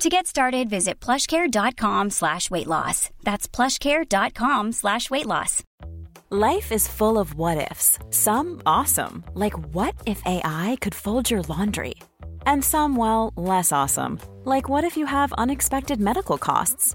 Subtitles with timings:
[0.00, 3.10] To get started, visit plushcare.com slash weight loss.
[3.24, 5.64] That's plushcare.com slash weight loss.
[6.30, 7.98] Life is full of what ifs.
[8.10, 11.94] Some awesome, like what if AI could fold your laundry?
[12.46, 16.94] And some, well, less awesome, like what if you have unexpected medical costs?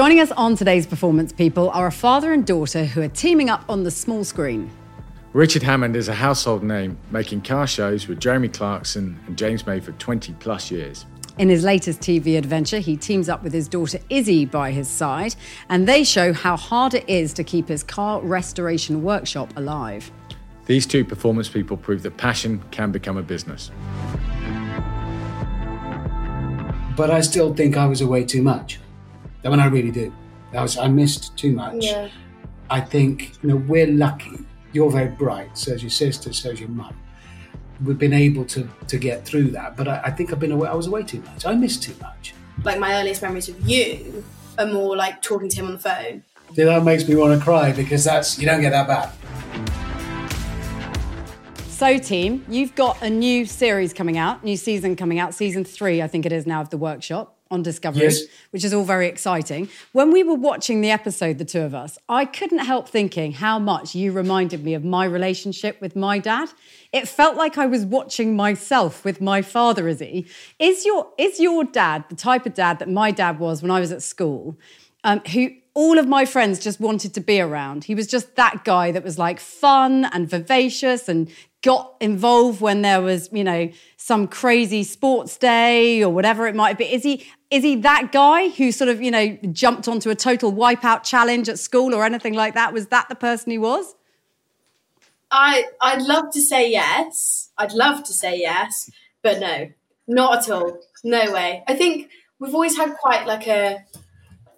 [0.00, 3.62] Joining us on today's Performance People are a father and daughter who are teaming up
[3.68, 4.70] on the small screen.
[5.34, 9.78] Richard Hammond is a household name, making car shows with Jeremy Clarkson and James May
[9.78, 11.04] for 20 plus years.
[11.36, 15.34] In his latest TV adventure, he teams up with his daughter Izzy by his side,
[15.68, 20.10] and they show how hard it is to keep his car restoration workshop alive.
[20.64, 23.70] These two performance people prove that passion can become a business.
[26.96, 28.80] But I still think I was away too much.
[29.42, 30.12] I one I really do.
[30.52, 31.84] I, was, I missed too much.
[31.84, 32.08] Yeah.
[32.68, 34.38] I think, you know, we're lucky.
[34.72, 36.96] You're very bright, so's your sister, so's your mum.
[37.82, 40.68] We've been able to, to get through that, but I, I think I've been away,
[40.68, 41.46] I was away too much.
[41.46, 42.34] I missed too much.
[42.62, 44.22] Like my earliest memories of you
[44.58, 46.22] are more like talking to him on the phone.
[46.54, 49.10] See, that makes me want to cry because that's, you don't get that bad.
[51.68, 56.02] So, team, you've got a new series coming out, new season coming out, season three,
[56.02, 58.22] I think it is now, of The Workshop on Discovery, Yes.
[58.50, 59.68] which is all very exciting.
[59.92, 63.58] When we were watching the episode, the two of us, I couldn't help thinking how
[63.58, 66.50] much you reminded me of my relationship with my dad.
[66.92, 70.26] It felt like I was watching myself with my father, Izzy.
[70.58, 73.80] Is your, is your dad the type of dad that my dad was when I
[73.80, 74.56] was at school,
[75.02, 77.84] um, who all of my friends just wanted to be around?
[77.84, 81.28] He was just that guy that was like fun and vivacious and
[81.62, 86.78] got involved when there was, you know, some crazy sports day or whatever it might
[86.78, 86.84] be.
[86.84, 90.52] Is he is he that guy who sort of, you know, jumped onto a total
[90.52, 92.72] wipeout challenge at school or anything like that?
[92.72, 93.94] Was that the person he was?
[95.30, 97.50] I I'd love to say yes.
[97.58, 98.90] I'd love to say yes,
[99.22, 99.70] but no,
[100.06, 100.80] not at all.
[101.04, 101.62] No way.
[101.68, 103.84] I think we've always had quite like a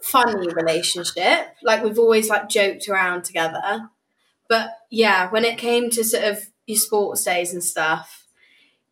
[0.01, 1.55] funny relationship.
[1.63, 3.91] Like we've always like joked around together.
[4.49, 8.27] But yeah, when it came to sort of your sports days and stuff,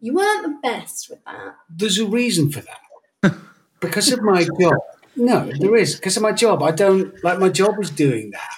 [0.00, 1.56] you weren't the best with that.
[1.68, 3.36] There's a reason for that.
[3.80, 4.78] because of my job.
[5.16, 5.96] No, there is.
[5.96, 6.62] Because of my job.
[6.62, 8.56] I don't, like, my job is doing that.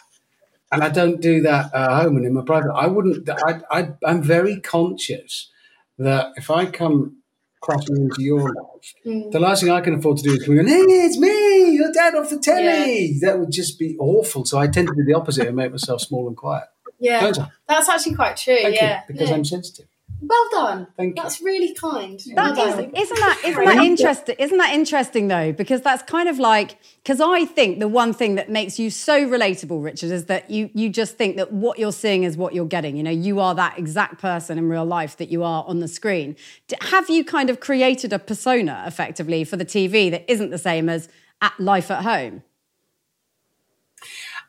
[0.70, 2.72] And I don't do that at home and in my private.
[2.72, 5.50] I wouldn't, I, I, I'm very conscious
[5.98, 7.18] that if I come
[7.60, 9.30] crashing into your life, mm.
[9.30, 11.92] the last thing I can afford to do is come in, hey, it's me, your
[11.92, 13.18] dad off the telly.
[13.20, 14.44] That would just be awful.
[14.46, 16.64] So I tend to do the opposite and make myself small and quiet.
[17.02, 17.48] Yeah, Don't I?
[17.68, 18.56] that's actually quite true.
[18.62, 19.34] Thank yeah, you, because yeah.
[19.34, 19.86] I'm sensitive.
[20.20, 20.86] well done.
[20.96, 21.22] Thank you.
[21.22, 22.20] That's really kind.
[22.36, 24.36] That Well is, isn't that isn't that interesting?
[24.38, 25.50] Isn't that interesting though?
[25.50, 29.28] Because that's kind of like because I think the one thing that makes you so
[29.28, 32.66] relatable, Richard, is that you you just think that what you're seeing is what you're
[32.66, 32.96] getting.
[32.96, 35.88] You know, you are that exact person in real life that you are on the
[35.88, 36.36] screen.
[36.82, 40.88] Have you kind of created a persona effectively for the TV that isn't the same
[40.88, 41.08] as
[41.40, 42.44] at life at home?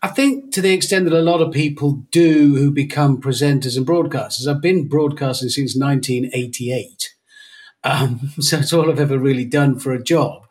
[0.04, 3.88] I think to the extent that a lot of people do who become presenters and
[3.88, 4.48] broadcasters.
[4.48, 7.16] I've been broadcasting since 1988.
[7.86, 10.46] Um, so it's all I've ever really done for a job.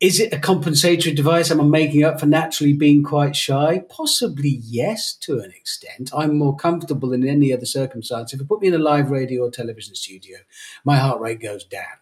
[0.00, 1.52] Is it a compensatory device?
[1.52, 3.84] Am I making up for naturally being quite shy?
[3.88, 6.10] Possibly yes, to an extent.
[6.12, 8.34] I'm more comfortable in any other circumstance.
[8.34, 10.38] If you put me in a live radio or television studio,
[10.84, 12.00] my heart rate goes down.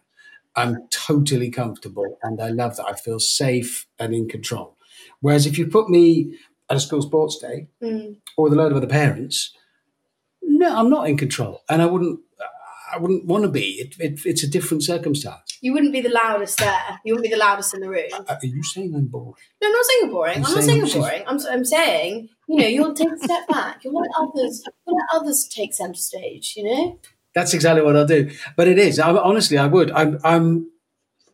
[0.55, 2.87] I'm totally comfortable and I love that.
[2.87, 4.75] I feel safe and in control.
[5.21, 6.37] Whereas if you put me
[6.69, 9.53] at a school sports day or with a load of other parents,
[10.41, 11.63] no, I'm not in control.
[11.69, 12.19] And I wouldn't,
[12.93, 13.81] I wouldn't want to be.
[13.81, 15.57] It, it, it's a different circumstance.
[15.61, 16.99] You wouldn't be the loudest there.
[17.03, 18.09] You wouldn't be the loudest in the room.
[18.13, 19.33] Uh, Are you saying I'm boring?
[19.61, 20.35] No, I'm not saying you're boring.
[20.35, 21.23] I'm not saying saying you're boring.
[21.27, 23.83] I'm, I'm saying, you know, you'll take a step back.
[23.83, 26.53] You'll let others, you'll let others take centre stage.
[26.55, 26.99] You know.
[27.33, 28.31] That's exactly what I'll do.
[28.55, 28.99] But it is.
[28.99, 29.91] I, honestly, I would.
[29.91, 30.19] I'm.
[30.23, 30.71] I'm.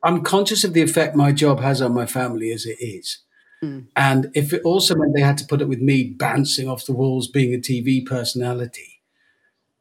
[0.04, 3.20] I'm conscious of the effect my job has on my family as it is.
[3.64, 3.88] Mm.
[3.96, 6.94] And if it also meant they had to put up with me bouncing off the
[6.94, 8.91] walls, being a TV personality,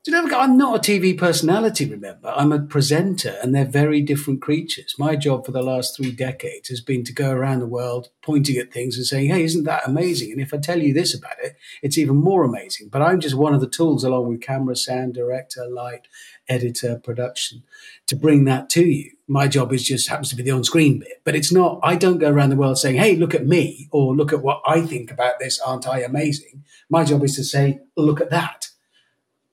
[0.03, 0.39] do you know?
[0.39, 1.85] I'm not a TV personality.
[1.85, 4.95] Remember, I'm a presenter, and they're very different creatures.
[4.99, 8.57] My job for the last three decades has been to go around the world, pointing
[8.57, 11.37] at things and saying, "Hey, isn't that amazing?" And if I tell you this about
[11.43, 12.89] it, it's even more amazing.
[12.89, 16.09] But I'm just one of the tools, along with camera, sound, director, light,
[16.49, 17.63] editor, production,
[18.07, 19.11] to bring that to you.
[19.29, 21.79] My job is just happens to be the on-screen bit, but it's not.
[21.83, 24.63] I don't go around the world saying, "Hey, look at me," or "Look at what
[24.67, 26.65] I think about this." Aren't I amazing?
[26.89, 28.70] My job is to say, "Look at that."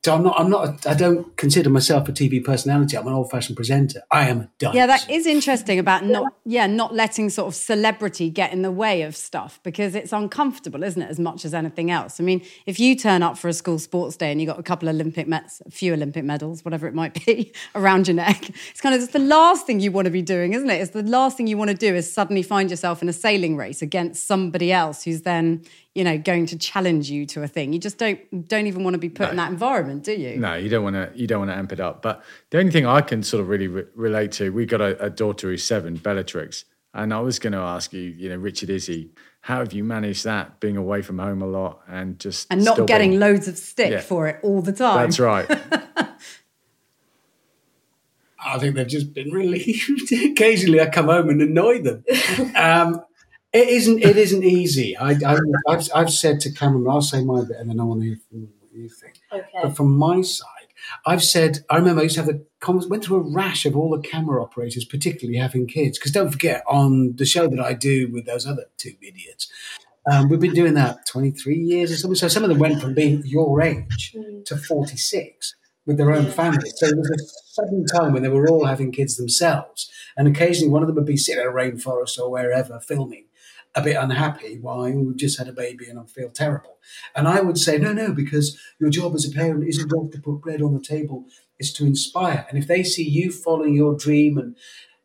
[0.07, 0.39] So I'm not.
[0.39, 0.87] I'm not.
[0.87, 2.97] I don't consider myself a TV personality.
[2.97, 4.03] I'm an old-fashioned presenter.
[4.09, 4.73] I am a dunce.
[4.73, 8.71] Yeah, that is interesting about not yeah, not letting sort of celebrity get in the
[8.71, 12.21] way of stuff because it's uncomfortable, isn't it, as much as anything else.
[12.21, 14.63] I mean, if you turn up for a school sports day and you got a
[14.63, 18.49] couple of Olympic mets, a few Olympic medals, whatever it might be, around your neck,
[18.69, 20.79] it's kind of it's the last thing you want to be doing, isn't it?
[20.79, 23.57] It's the last thing you want to do is suddenly find yourself in a sailing
[23.57, 25.65] race against somebody else who's then,
[25.97, 27.73] you know, going to challenge you to a thing.
[27.73, 30.37] You just don't don't even want to be put in that environment, do you?
[30.37, 31.11] No, you don't want to.
[31.15, 32.03] You don't want to amp it up.
[32.03, 35.03] But the only thing I can sort of really re- relate to, we got a,
[35.03, 38.69] a daughter who's seven, Bellatrix, and I was going to ask you, you know, Richard
[38.69, 39.09] Izzy,
[39.41, 42.75] how have you managed that, being away from home a lot and just And not
[42.75, 44.01] still getting being- loads of stick Yeah.
[44.01, 44.97] for it all the time.
[45.07, 45.49] That's right.
[48.45, 50.11] I think they've just been relieved.
[50.31, 52.03] Occasionally, I come home and annoy them.
[52.55, 53.03] um,
[53.53, 54.03] it isn't.
[54.03, 54.97] It isn't easy.
[54.97, 58.01] I, I, I've, I've said to Cameron, I'll say my bit, and then I want
[58.01, 59.19] to hear what you think.
[59.31, 59.47] Okay.
[59.61, 60.47] But from my side,
[61.05, 61.65] I've said.
[61.69, 62.45] I remember I used to have the
[62.87, 65.97] went through a rash of all the camera operators, particularly having kids.
[65.97, 69.51] Because don't forget, on the show that I do with those other two idiots,
[70.11, 72.15] um, we've been doing that 23 years or something.
[72.15, 74.15] So some of them went from being your age
[74.45, 75.55] to 46
[75.85, 76.73] with their own families.
[76.77, 79.89] So there was a sudden time when they were all having kids themselves.
[80.15, 83.25] And occasionally one of them would be sitting in a rainforest or wherever filming,
[83.77, 84.57] a bit unhappy.
[84.59, 84.91] Why?
[84.91, 86.77] We've just had a baby and I feel terrible.
[87.15, 90.19] And I would say, no, no, because your job as a parent isn't just to
[90.19, 91.25] put bread on the table,
[91.59, 92.45] it's to inspire.
[92.49, 94.55] And if they see you following your dream and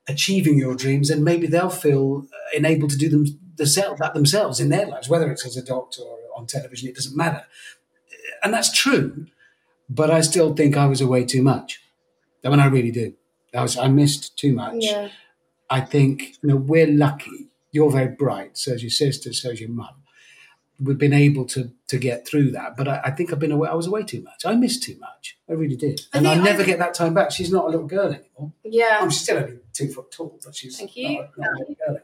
[0.08, 3.26] achieving your dreams, then maybe they'll feel uh, enabled to do them
[3.56, 6.94] themselves, that themselves in their lives, whether it's as a doctor or on television, it
[6.94, 7.44] doesn't matter.
[8.42, 9.26] And that's true,
[9.88, 11.80] but I still think I was away too much.
[12.44, 13.12] I mean, I really do.
[13.54, 14.76] I was, I missed too much.
[14.78, 15.10] Yeah.
[15.68, 17.51] I think you know we're lucky.
[17.72, 18.56] You're very bright.
[18.56, 19.32] So's your sister.
[19.32, 19.94] So's your mum.
[20.80, 23.69] We've been able to to get through that, but I, I think I've been away.
[23.69, 24.44] I was away too much.
[24.44, 25.38] I missed too much.
[25.48, 27.30] I really did, and think I- never get that time back.
[27.30, 28.52] She's not a little girl anymore.
[28.64, 28.98] Yeah.
[29.00, 31.19] Oh, I'm still only two foot tall, but she's Thank you.
[31.20, 31.98] Not, not a little girl.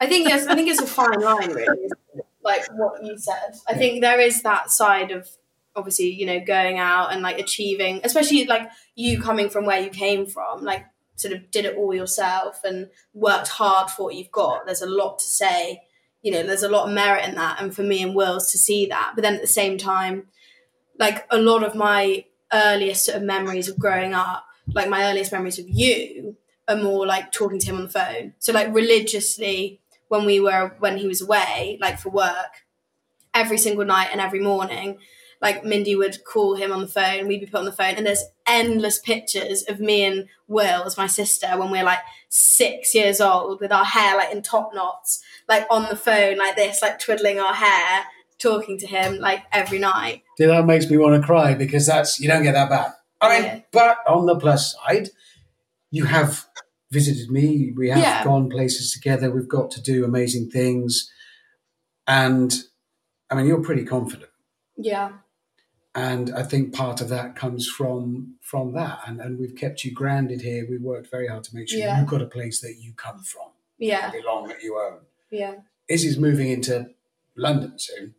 [0.00, 1.88] I think it's, I think it's a fine line, really.
[2.42, 3.56] Like what you said.
[3.68, 5.28] I think there is that side of
[5.74, 9.90] obviously, you know, going out and like achieving, especially like you coming from where you
[9.90, 10.86] came from, like
[11.16, 14.66] sort of did it all yourself and worked hard for what you've got.
[14.66, 15.82] There's a lot to say.
[16.22, 18.58] You know, there's a lot of merit in that, and for me and Will's to
[18.58, 19.12] see that.
[19.14, 20.26] But then at the same time,
[20.98, 25.32] like a lot of my earliest sort of memories of growing up, like my earliest
[25.32, 26.36] memories of you,
[26.68, 28.34] are more like talking to him on the phone.
[28.38, 32.64] So like religiously when we were when he was away, like for work,
[33.34, 34.98] every single night and every morning,
[35.42, 38.06] like Mindy would call him on the phone, we'd be put on the phone, and
[38.06, 43.20] there's endless pictures of me and Will as my sister when we're like six years
[43.20, 46.98] old with our hair like in top knots, like on the phone like this, like
[46.98, 48.04] twiddling our hair,
[48.38, 50.22] talking to him like every night.
[50.38, 52.94] Yeah, that makes me want to cry because that's you don't get that back.
[53.20, 53.60] I mean, Yeah.
[53.72, 55.08] but on the plus side,
[55.90, 56.44] you have
[56.92, 57.72] visited me.
[57.76, 58.22] We have Yeah.
[58.24, 59.30] gone places together.
[59.30, 61.10] We've got to do amazing things,
[62.06, 62.54] and
[63.30, 64.30] I mean, you're pretty confident,
[64.76, 65.12] Yeah.
[65.96, 69.00] And I think part of that comes from from that.
[69.06, 70.66] And and we've kept you grounded here.
[70.68, 71.98] We worked very hard to make sure Yeah.
[71.98, 73.48] you've got a place that you come from,
[73.78, 74.10] Yeah.
[74.10, 75.00] belong that you own.
[75.30, 75.54] Yeah.
[75.88, 76.90] Izzy's moving into
[77.36, 78.14] London soon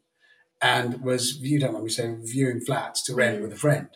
[0.61, 3.89] and was, you don't mind me saying, viewing flats to rent with a friend.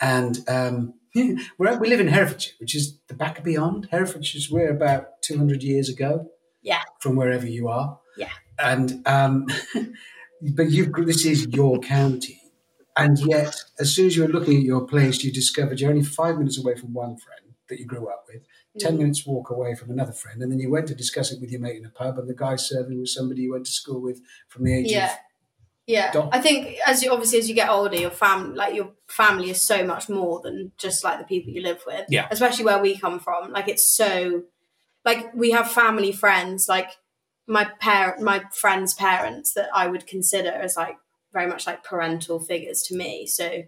[0.00, 0.94] And um,
[1.58, 3.88] we're, we live in Herefordshire, which is the back of beyond.
[3.90, 6.30] Herefordshire, we're about 200 years ago
[6.62, 6.82] Yeah.
[7.00, 7.98] from wherever you are.
[8.16, 8.30] Yeah.
[8.58, 9.46] And, um,
[10.42, 12.41] but you this is your county.
[12.96, 16.04] And yet, as soon as you were looking at your place, you discovered you're only
[16.04, 18.42] five minutes away from one friend that you grew up with,
[18.78, 18.98] 10 mm.
[18.98, 20.42] minutes walk away from another friend.
[20.42, 22.34] And then you went to discuss it with your mate in a pub, and the
[22.34, 25.12] guy serving was somebody you went to school with from the age Yeah.
[25.12, 25.18] of
[25.86, 26.28] Yeah, Dom?
[26.32, 29.60] I think as you obviously as you get older, your family like your family is
[29.62, 32.06] so much more than just like the people you live with.
[32.08, 32.28] Yeah.
[32.30, 33.52] especially where we come from.
[33.52, 34.42] Like it's so
[35.04, 36.90] like we have family friends like
[37.46, 40.96] my parent my friends' parents that I would consider as like
[41.32, 43.26] very much like parental figures to me.
[43.26, 43.62] So,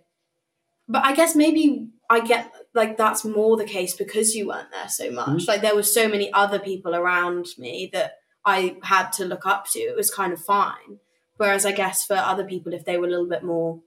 [0.89, 4.89] but I guess maybe I get like that's more the case because you weren't there
[4.89, 5.29] so much.
[5.29, 5.49] Mm-hmm.
[5.49, 9.67] Like there were so many other people around me that I had to look up
[9.73, 9.79] to.
[9.79, 10.99] It was kind of fine.
[11.37, 13.81] Whereas I guess for other people, if they were a little bit more,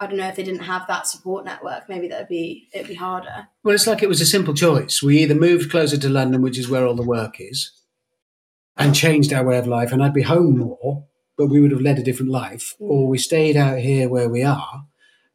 [0.00, 2.94] I don't know, if they didn't have that support network, maybe that'd be it'd be
[2.94, 3.48] harder.
[3.64, 5.02] Well, it's like it was a simple choice.
[5.02, 7.72] We either moved closer to London, which is where all the work is,
[8.76, 11.07] and changed our way of life, and I'd be home more,
[11.38, 14.42] but we would have led a different life, or we stayed out here where we
[14.42, 14.84] are.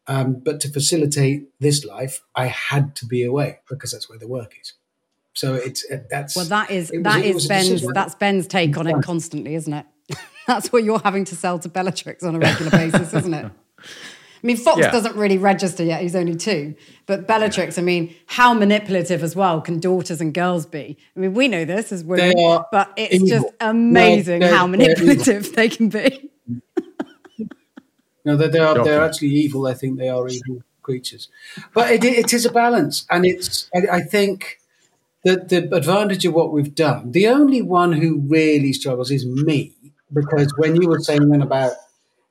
[0.06, 4.28] Um, but to facilitate this life, I had to be away because that's where the
[4.28, 4.74] work is.
[5.34, 7.68] So it's it, that's Well, that is it was- that it is was a Ben's
[7.70, 7.94] decision.
[7.94, 9.86] that's Ben's take on it constantly, isn't it?
[10.48, 13.52] that's what you're having to sell to Bellatrix on a regular basis, isn't it?
[14.44, 14.92] I mean, Fox Yeah.
[14.92, 16.76] doesn't really register yet; he's only two.
[17.06, 20.98] But Bellatrix, I mean, how manipulative as well can daughters and girls be?
[21.16, 23.28] I mean, we know this as women, They are but it's evil.
[23.28, 26.30] just amazing No, how manipulative they can be.
[28.26, 28.84] No, they, they are.
[28.84, 29.68] They're actually evil.
[29.68, 31.28] I think they are evil creatures.
[31.74, 33.70] But it, it is a balance, and it's.
[33.76, 34.60] I, I think
[35.26, 37.12] that the advantage of what we've done.
[37.12, 39.74] The only one who really struggles is me,
[40.14, 41.74] because when you were saying then about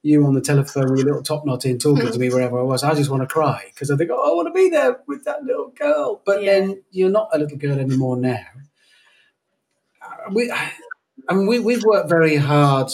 [0.03, 2.35] you on the telephone with your little top knot in, talking to me mm-hmm.
[2.35, 4.53] wherever I was, I just want to cry because I think, oh, I want to
[4.53, 6.21] be there with that little girl.
[6.27, 6.53] But Yeah.
[6.53, 8.45] then you're not a little girl anymore now.
[10.33, 12.91] We, I mean, we, we've worked very hard,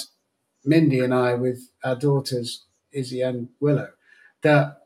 [0.64, 3.88] Mindy and I, with our daughters, Izzy and Willow,
[4.42, 4.82] that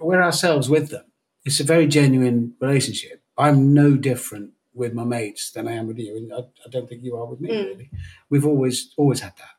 [0.00, 1.04] we're ourselves with them.
[1.44, 3.22] It's a very genuine relationship.
[3.36, 6.88] I'm no different with my mates than I am with you, and I, I don't
[6.88, 7.50] think you are with me.
[7.50, 7.66] Mm.
[7.66, 7.90] Really,
[8.30, 9.50] we've always always had that.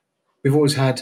[0.44, 1.02] We've always had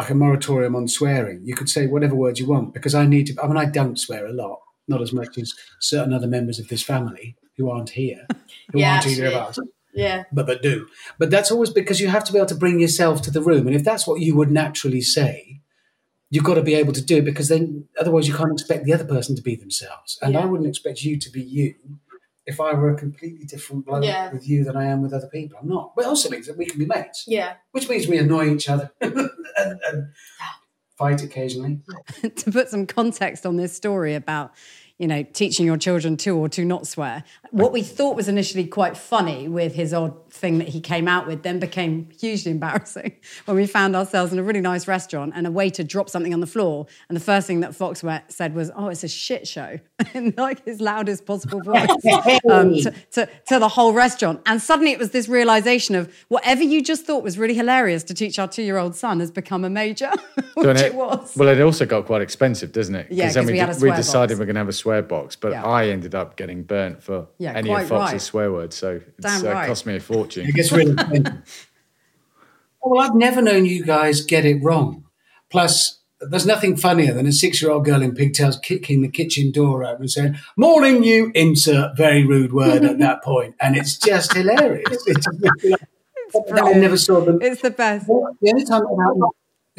[0.00, 1.42] like a moratorium on swearing.
[1.44, 3.42] You could say whatever words you want because I need to.
[3.42, 6.68] I mean, I don't swear a lot, not as much as certain other members of
[6.68, 8.26] this family who aren't here,
[8.72, 9.58] who Yeah, aren't either of us
[9.92, 10.88] Yeah, but but do.
[11.18, 13.66] But that's always because you have to be able to bring yourself to the room,
[13.66, 15.60] and if that's what you would naturally say,
[16.30, 18.94] you've got to be able to do it because then otherwise you can't expect the
[18.94, 21.74] other person to be themselves, and I wouldn't expect you to be you
[22.50, 24.30] if I were a completely different bloke Yeah.
[24.32, 25.58] with you than I am with other people.
[25.60, 25.94] I'm not.
[25.96, 28.68] But it also means that we can be mates, yeah, which means we annoy each
[28.68, 30.08] other and, and
[30.98, 31.80] fight occasionally.
[32.36, 34.52] to put some context on this story about
[35.00, 37.24] you know teaching your children to or to not swear.
[37.50, 41.26] What we thought was initially quite funny with his odd thing that he came out
[41.26, 43.16] with then became hugely embarrassing
[43.46, 46.40] when we found ourselves in a really nice restaurant and a waiter dropped something on
[46.40, 49.78] the floor and the first thing that fox said was oh it's a shit show.
[50.14, 51.88] In like his loudest possible voice
[52.50, 54.40] um, to, to, to the whole restaurant.
[54.46, 58.14] And suddenly it was this realization of whatever you just thought was really hilarious to
[58.14, 60.10] teach our two-year-old son has become a major
[60.54, 61.36] which Don't it was.
[61.36, 63.06] Well, it also got quite expensive, doesn't it?
[63.10, 64.38] Yeah, then 'cause we had a we decided box.
[64.40, 65.64] we're going to have a swear box, but Yeah.
[65.64, 68.20] I ended up getting burnt for Yeah, any quite of Fox's right.
[68.20, 69.66] swear words, so it's, Damn uh, right.
[69.68, 70.46] cost me a fortune.
[70.48, 70.94] It gets really
[72.82, 75.04] well, I've never known you guys get it wrong.
[75.50, 80.02] Plus, there's nothing funnier than a six-year-old girl in pigtails kicking the kitchen door open
[80.02, 84.84] and saying, "Morning, you." Insert very rude word at that point, and it's just hilarious.
[85.06, 85.82] It's just,
[86.52, 87.38] I never saw them.
[87.40, 88.06] It's the best.
[88.06, 88.12] The
[88.52, 89.24] only time it happens,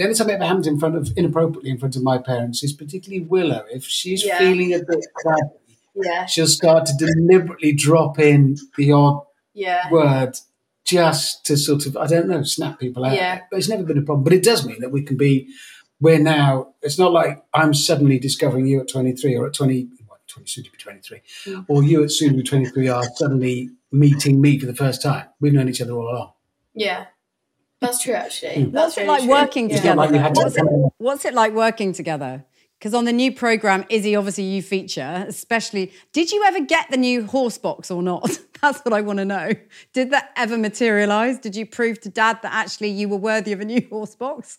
[0.02, 2.64] the only time it ever happens in front of inappropriately in front of my parents
[2.64, 3.66] is particularly Willow.
[3.72, 4.40] If she's Yeah.
[4.40, 9.22] feeling a bit crabby, yeah, she'll start to deliberately drop in the odd
[9.54, 9.92] yeah.
[9.92, 10.38] word
[10.86, 13.14] just to sort of I don't know snap people out.
[13.14, 13.42] Yeah.
[13.52, 14.24] But it's never been a problem.
[14.24, 15.48] But it does mean that we can be.
[16.00, 16.74] We're now.
[16.82, 19.88] It's not like I'm suddenly discovering you at 23 or at 20.
[20.10, 21.66] Well, 20 soon to be 23, Mm.
[21.68, 25.26] or you at soon to be 23 are suddenly meeting me for the first time.
[25.40, 26.32] We've known each other all along.
[26.74, 27.06] Yeah,
[27.82, 28.14] that's true.
[28.14, 28.72] Actually, hmm.
[28.72, 29.30] What's that's it like true.
[29.32, 29.76] working Yeah.
[29.78, 29.96] together?
[29.98, 30.22] like you though?
[30.24, 30.66] had to- what's, it,
[30.98, 32.46] what's it like working together?
[32.80, 35.92] Because on the new program, Izzy, obviously you feature, especially.
[36.14, 38.40] Did you ever get the new horse box or not?
[38.62, 39.52] That's what I want to know.
[39.94, 41.38] Did that ever materialize?
[41.38, 44.58] Did you prove to dad that actually you were worthy of a new horse box?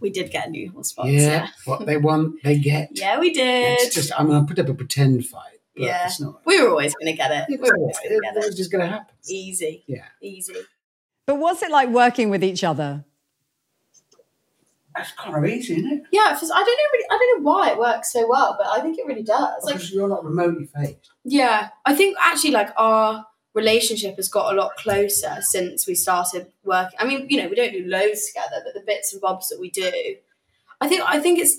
[0.00, 1.08] We did get a new horse box.
[1.08, 2.90] yeah, Yeah, what they want, they get.
[2.92, 3.78] yeah, we did.
[3.80, 5.52] It's just I'm gonna put up a pretend fight.
[5.74, 6.40] But yeah, it's not.
[6.44, 7.44] we were always going to get it.
[7.48, 9.14] We were always going to It get was just gonna happen.
[9.28, 10.54] Easy, Yeah, easy.
[11.26, 13.04] But what's it like working with each other?
[14.94, 16.02] that's kind of easy, isn't it?
[16.10, 16.90] Yeah, 'cause I don't know.
[16.94, 19.62] Really, I don't know why it works so well, but I think it really does.
[19.64, 21.10] Like, Because you're not remotely phased.
[21.22, 26.50] yeah, I think actually, like our relationship has got a lot closer since we started
[26.64, 26.98] working.
[26.98, 29.60] I mean, you know, we don't do loads together, but the bits and bobs that
[29.60, 30.16] we do,
[30.80, 31.58] I think, I think it's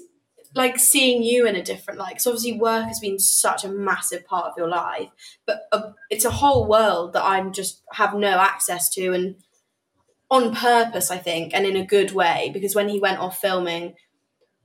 [0.55, 2.13] like seeing you in a different light.
[2.15, 5.09] Because obviously, work has been such a massive part of your life,
[5.45, 9.35] but uh, it's a whole world that I'm just have no access to, and
[10.29, 13.93] on purpose, I think, and in a good way, because when he went off filming,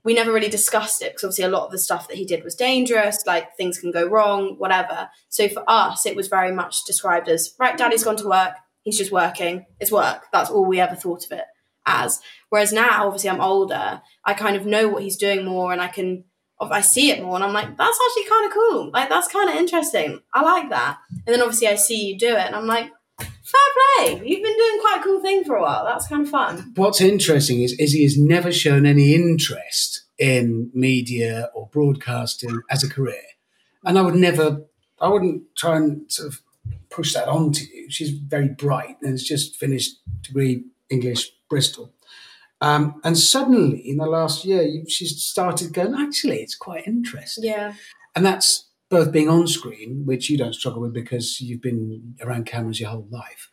[0.04, 2.42] we never really discussed it because obviously a lot of the stuff that he did
[2.42, 5.08] was dangerous, like things can go wrong, whatever.
[5.28, 8.98] So for us, it was very much described as right, daddy's gone to work, he's
[8.98, 10.24] just working, it's work.
[10.32, 11.44] That's all we ever thought of it
[11.86, 12.20] as.
[12.48, 15.88] Whereas now, obviously, I'm older, I kind of know what he's doing more and I
[15.88, 16.24] can,
[16.60, 18.90] I see it more and I'm like, that's actually kind of cool.
[18.92, 20.20] Like, that's kind of interesting.
[20.34, 20.98] I like that.
[21.10, 22.90] And then obviously, I see you do it and I'm like,
[23.22, 23.60] fair
[23.98, 24.22] play.
[24.24, 25.84] You've been doing quite a cool thing for a while.
[25.84, 26.72] That's kind of fun.
[26.76, 32.88] What's interesting is, Izzy has never shown any interest in media or broadcasting as a
[32.88, 33.22] career.
[33.84, 34.62] And I would never,
[35.00, 36.40] I wouldn't try and sort of
[36.90, 37.90] push that onto you.
[37.90, 41.92] She's very bright and has just finished degree English Bristol.
[42.60, 47.44] Um, and suddenly, in the last year, she's started going, actually, it's quite interesting.
[47.44, 47.74] Yeah.
[48.14, 52.46] And that's both being on screen, which you don't struggle with because you've been around
[52.46, 53.50] cameras your whole life,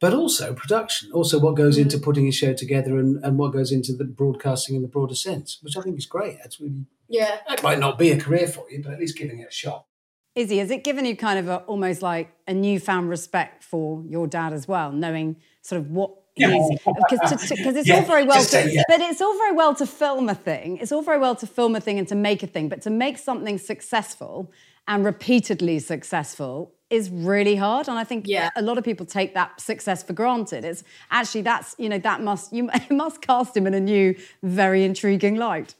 [0.00, 2.04] but also production, also what goes into Mm-hmm.
[2.04, 5.58] putting a show together and, and what goes into the broadcasting in the broader sense,
[5.62, 6.36] which I think is great.
[6.38, 7.38] That's really, Yeah.
[7.48, 9.86] that might not be a career for you, but at least giving it a shot.
[10.34, 14.26] Izzy, has it given you kind of a, almost like a newfound respect for your
[14.26, 16.48] dad as well, knowing sort of what Yeah.
[16.84, 18.82] because it's Yeah, all very well, just say to, yeah.
[18.88, 20.78] but it's all very well to film a thing.
[20.78, 22.90] It's all very well to film a thing and to make a thing, but to
[22.90, 24.50] make something successful
[24.88, 27.88] and repeatedly successful is really hard.
[27.88, 28.50] And I think Yeah.
[28.56, 30.64] a lot of people take that success for granted.
[30.64, 34.14] It's actually that's you know that must you it must cast him in a new,
[34.42, 35.74] very intriguing light.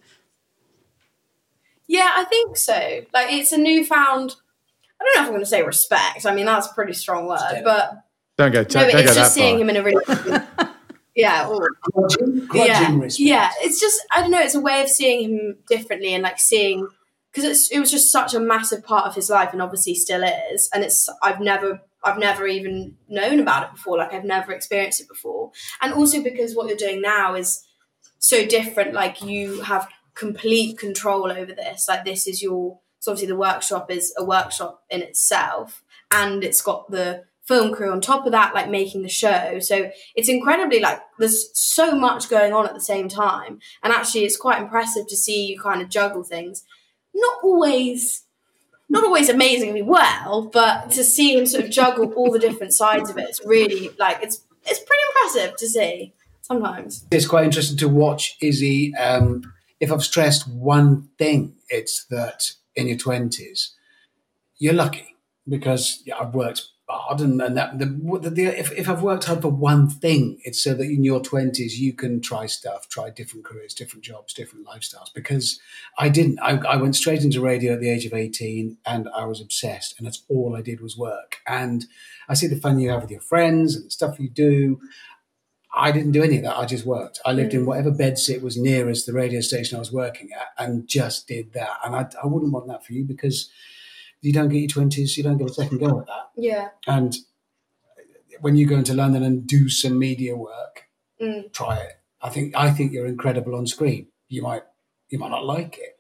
[1.87, 3.03] Yeah, I think so.
[3.13, 4.37] Like, it's a newfound,
[4.99, 6.25] I don't know if I'm going to say respect.
[6.25, 8.05] I mean, that's a pretty strong word, but
[8.39, 9.63] Don't go, no, don't but go it's that just seeing far.
[9.63, 10.05] him in a really.
[11.15, 11.47] yeah.
[11.47, 13.51] or- Grudging, grudging yeah, yeah.
[13.61, 14.41] It's just I don't know.
[14.41, 16.89] It's a way of seeing him differently and like seeing
[17.35, 20.69] because it was just such a massive part of his life and obviously still is.
[20.73, 23.99] And it's I've never I've never even known about it before.
[23.99, 25.51] Like I've never experienced it before.
[25.83, 27.67] And also because what you're doing now is
[28.19, 28.95] so different.
[28.95, 31.87] Like you have complete control over this.
[31.89, 32.79] Like this is your.
[33.01, 37.93] So obviously the workshop is a workshop in itself, and it's got the film crew
[37.93, 39.59] on top of that, like making the show.
[39.59, 44.25] So it's incredibly like there's so much going on at the same time, and actually
[44.25, 46.65] it's quite impressive to see you kind of juggle things.
[47.15, 48.23] Not always.
[48.91, 53.09] Not always amazingly well, but to see him sort of juggle all the different sides
[53.09, 57.07] of it, it's really like it's it's pretty impressive to see sometimes.
[57.11, 58.95] It's quite interesting to watch Izzy.
[58.95, 59.43] Um,
[59.81, 63.73] if I've stressed one thing, it's that in your twenties,
[64.59, 65.17] you're lucky
[65.49, 69.25] because yeah, I've worked hard, and, and that the, the, the if, if I've worked
[69.25, 73.11] hard for one thing, it's so that in your twenties you can try stuff, try
[73.11, 75.13] different careers, different jobs, different lifestyles.
[75.15, 75.61] Because
[75.99, 76.39] I didn't.
[76.41, 79.95] I, I went straight into radio at the age of eighteen, and I was obsessed,
[79.99, 81.39] and that's all I did was work.
[81.47, 81.87] And
[82.29, 84.81] I see the fun you have with your friends and the stuff you do.
[85.77, 86.57] I didn't do any of that.
[86.57, 87.21] I just worked.
[87.27, 87.67] I lived in mm.
[87.67, 91.79] whatever bedsit was nearest the radio station I was working at and just did that.
[91.85, 93.51] And I, I wouldn't want that for you because
[94.25, 96.31] you don't get your 20s, you don't get a second go at that.
[96.37, 96.69] Yeah.
[96.87, 97.15] And
[98.41, 100.83] when you go into London and do some media work,
[101.21, 101.53] Mm.
[101.53, 101.93] try it.
[102.21, 104.09] I think I think you're incredible on screen.
[104.29, 104.63] You might
[105.11, 105.97] you might not like it.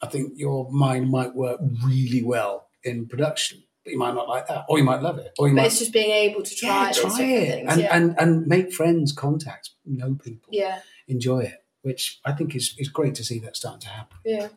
[0.00, 4.46] I think your mind might work really well in production, but you might not like
[4.48, 6.54] that, or you might love it, or you But might it's just being able to
[6.54, 7.16] try, yeah, try it
[7.50, 7.72] things.
[7.72, 7.96] and, yeah.
[7.96, 10.80] and and make friends, contacts, know people, yeah.
[11.08, 14.16] enjoy it, which I think is is great to see that starting to happen.
[14.24, 14.48] Yeah.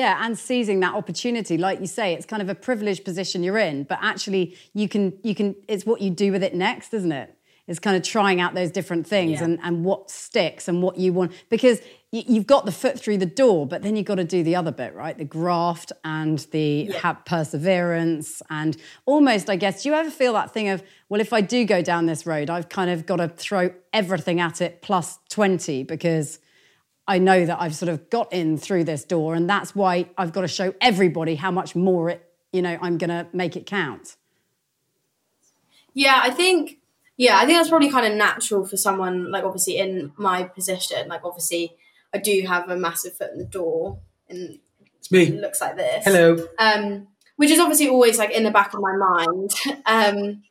[0.00, 3.58] Yeah, and seizing that opportunity, like you say, it's kind of a privileged position you're
[3.70, 4.44] in, but actually
[4.80, 7.28] you can you can it's what you do with it next, isn't it?
[7.68, 9.44] It's kind of trying out those different things Yeah.
[9.44, 11.78] and, and what sticks and what you want because
[12.10, 14.72] you've got the foot through the door, but then you've got to do the other
[14.72, 15.16] bit, right?
[15.16, 16.98] The graft and the Yeah.
[17.04, 21.32] have perseverance and almost, I guess, do you ever feel that thing of, well, if
[21.32, 24.82] I do go down this road, I've kind of got to throw everything at it
[24.82, 26.40] plus 20 because
[27.10, 30.32] I know that I've sort of got in through this door, and that's why I've
[30.32, 33.66] got to show everybody how much more it, you know, I'm going to make it
[33.66, 34.14] count.
[35.92, 36.78] Yeah, I think
[37.16, 41.08] yeah, I think that's probably kind of natural for someone like obviously in my position.
[41.08, 41.76] Like obviously
[42.14, 44.60] I do have a massive foot in the door and
[44.98, 45.24] It's me.
[45.24, 46.04] it looks like this.
[46.04, 46.46] Hello.
[46.58, 49.50] Um which is obviously always like in the back of my mind.
[49.84, 50.44] Um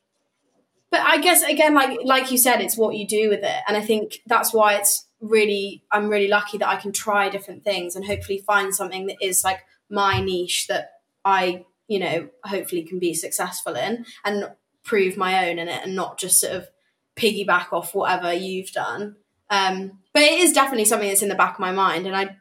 [0.91, 3.76] but I guess again like like you said it's what you do with it and
[3.76, 7.95] I think that's why it's really I'm really lucky that I can try different things
[7.95, 10.91] and hopefully find something that is like my niche that
[11.25, 14.51] I you know hopefully can be successful in and
[14.84, 16.67] prove my own in it and not just sort of
[17.15, 19.15] piggyback off whatever you've done.
[19.49, 22.38] Um, but it is definitely something that's in the back of my mind, and I.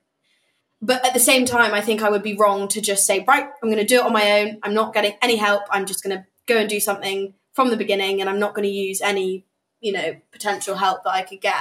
[0.81, 3.49] But at the same time, I think I would be wrong to just say, right,
[3.63, 4.59] I'm going to do it on my own.
[4.63, 5.65] I'm not getting any help.
[5.71, 8.69] I'm just going to go and do something from the beginning, and I'm not going
[8.69, 9.45] to use any
[9.81, 11.55] you know, potential help that I could get.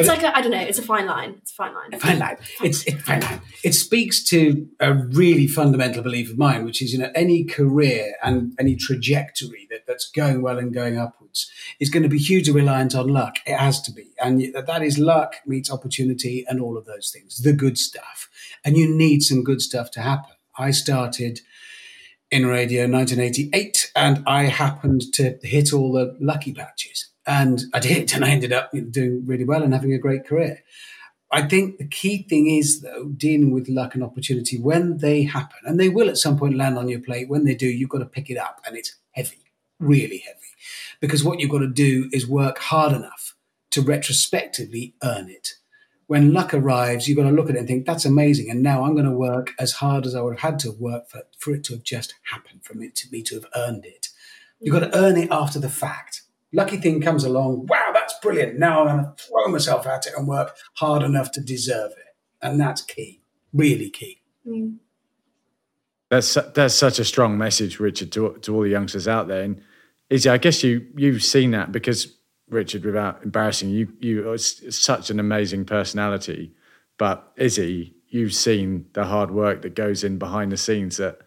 [0.00, 0.60] It's like I don't know.
[0.60, 1.36] It's a fine line.
[1.38, 1.98] It's a fine line.
[1.98, 2.36] Fine line.
[2.62, 3.40] It's it, fine line.
[3.64, 8.14] It speaks to a really fundamental belief of mine, which is you know any career
[8.22, 12.52] and any trajectory that, that's going well and going upwards is going to be hugely
[12.52, 13.36] reliant on luck.
[13.46, 17.38] It has to be, and that is luck meets opportunity and all of those things,
[17.38, 18.28] the good stuff.
[18.64, 20.32] And you need some good stuff to happen.
[20.58, 21.40] I started
[22.30, 27.08] in radio in 1988, and I happened to hit all the lucky patches.
[27.26, 30.62] And I did, and I ended up doing really well and having a great career.
[31.32, 35.58] I think the key thing is, though, dealing with luck and opportunity when they happen,
[35.64, 37.28] and they will at some point land on your plate.
[37.28, 40.38] When they do, you've got to pick it up, and it's heavy, really heavy.
[41.00, 43.34] Because what you've got to do is work hard enough
[43.72, 45.54] to retrospectively earn it.
[46.06, 48.48] When luck arrives, you've got to look at it and think, that's amazing.
[48.48, 51.08] And now I'm going to work as hard as I would have had to work
[51.08, 54.08] for, for it to have just happened, for it to me to have earned it.
[54.60, 56.22] You've got to earn it after the fact
[56.56, 58.58] lucky thing comes along, wow, that's brilliant.
[58.58, 62.16] Now I'm going to throw myself at it and work hard enough to deserve it.
[62.40, 63.20] And that's key,
[63.52, 64.22] really key.
[64.46, 64.78] Mm.
[66.08, 69.42] That's that's such a strong message, Richard, to, to all the youngsters out there.
[69.42, 69.60] And
[70.08, 72.16] Izzy, I guess you you've seen that because
[72.48, 76.52] Richard, without embarrassing you, you are such an amazing personality.
[76.96, 81.18] But Izzy, you've seen the hard work that goes in behind the scenes that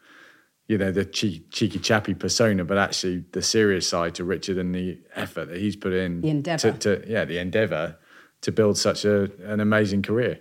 [0.69, 4.73] you know the cheeky, cheeky chappy persona, but actually the serious side to Richard and
[4.73, 6.21] the effort that he's put in.
[6.21, 6.71] The endeavor.
[6.71, 7.97] To, to, yeah, the endeavor
[8.41, 10.39] to build such a, an amazing career.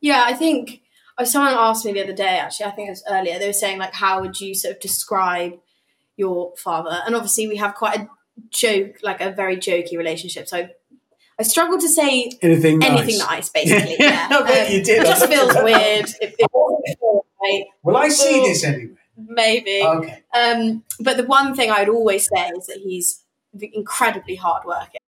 [0.00, 0.80] Yeah, I think
[1.18, 2.38] oh, someone asked me the other day.
[2.38, 3.38] Actually, I think it was earlier.
[3.38, 5.58] They were saying like, how would you sort of describe
[6.16, 7.02] your father?
[7.06, 8.08] And obviously, we have quite a
[8.48, 10.48] joke, like a very jokey relationship.
[10.48, 10.70] So
[11.38, 13.96] I struggle to say anything nice, anything nice basically.
[13.98, 15.02] yeah, um, you did.
[15.02, 16.06] It just feels weird.
[16.22, 16.50] It, it,
[17.44, 17.64] right?
[17.82, 18.94] Will I see this anyway?
[19.16, 19.82] Maybe.
[19.82, 20.22] Okay.
[20.34, 23.24] Um, but the one thing I would always say is that he's
[23.60, 25.00] incredibly hardworking.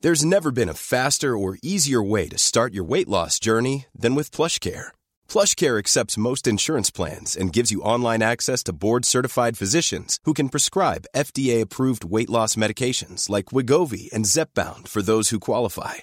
[0.00, 4.16] There's never been a faster or easier way to start your weight loss journey than
[4.16, 4.88] with PlushCare.
[5.28, 10.48] PlushCare accepts most insurance plans and gives you online access to board-certified physicians who can
[10.48, 16.02] prescribe FDA-approved weight loss medications like Wegovy and Zepbound for those who qualify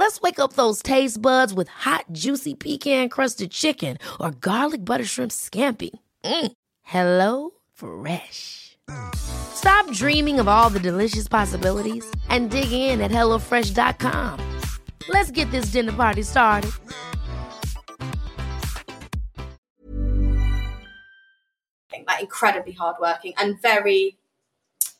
[0.00, 5.04] Let's wake up those taste buds with hot, juicy pecan crusted chicken or garlic butter
[5.04, 5.90] shrimp scampi.
[6.24, 6.52] Mm.
[6.80, 8.78] Hello Fresh.
[9.14, 14.40] Stop dreaming of all the delicious possibilities and dig in at HelloFresh.com.
[15.10, 16.70] Let's get this dinner party started.
[21.92, 24.16] Like incredibly hardworking and very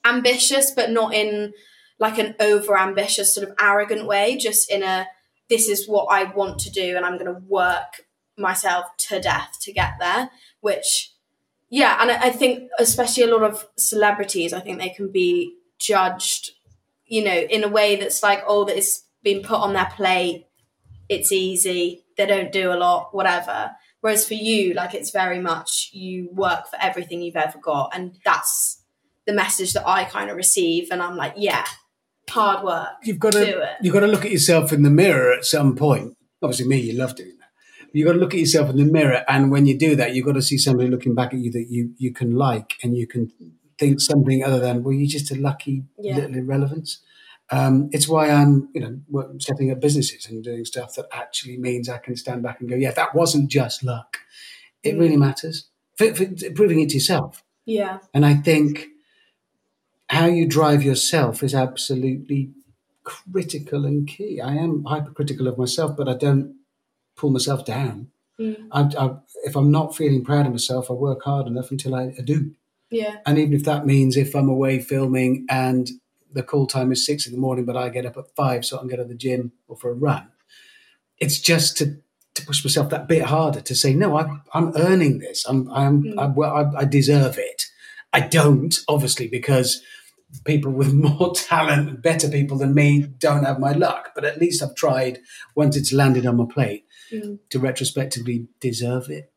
[0.04, 1.54] ambitious, but not in
[2.00, 5.06] like an over ambitious sort of arrogant way, just in a
[5.48, 8.06] this is what I want to do and I'm going to work
[8.38, 11.12] myself to death to get there, which
[11.68, 16.50] yeah, and I think especially a lot of celebrities, I think they can be judged,
[17.06, 20.46] you know, in a way that's like, oh, that it's been put on their plate,
[21.08, 23.72] it's easy, they don't do a lot, whatever.
[24.00, 28.16] Whereas for you, like it's very much you work for everything you've ever got, and
[28.24, 28.82] that's
[29.26, 31.64] the message that I kind of receive, and I'm like, yeah,
[32.31, 32.88] hard work.
[33.03, 36.16] You've got to you've got to look at yourself in the mirror at some point.
[36.43, 37.51] Obviously, me, you love doing that.
[37.93, 40.27] You've got to look at yourself in the mirror, and when you do that, you've
[40.27, 43.07] got to see somebody looking back at you that you you can like, and you
[43.07, 43.31] can
[43.79, 46.14] think something other than, well, you're just a lucky yeah.
[46.16, 47.01] little irrelevance.
[47.51, 51.88] Um, it's why I'm, you know, setting up businesses and doing stuff that actually means
[51.88, 54.19] I can stand back and go, yeah, that wasn't just luck.
[54.83, 55.01] It mm.
[55.01, 55.69] really matters.
[55.97, 57.43] For, for proving it to yourself.
[57.64, 57.99] Yeah.
[58.14, 58.87] And I think
[60.11, 62.51] how you drive yourself is absolutely
[63.05, 64.40] critical and key.
[64.40, 66.57] I am hypercritical of myself, but I don't
[67.14, 68.09] pull myself down.
[68.37, 68.66] Mm.
[68.73, 72.12] I, I, if I'm not feeling proud of myself, I work hard enough until I,
[72.18, 72.51] I, do.
[72.90, 73.18] Yeah.
[73.25, 75.88] And even if that means if I'm away filming and
[76.33, 78.79] the call time is six in the morning, but I get up at five so
[78.79, 80.27] I can go to the gym or for a run,
[81.18, 81.99] it's just to
[82.35, 85.44] to push myself that bit harder to say no, I'm I'm earning this.
[85.46, 86.75] I'm I'm mm.
[86.77, 87.66] I, I deserve it.
[88.12, 89.83] I don't obviously because
[90.45, 94.11] people with more talent, better people than me, don't have my luck.
[94.14, 95.21] But at least I've tried
[95.55, 97.38] once it's landed on my plate mm.
[97.51, 99.33] to retrospectively deserve it.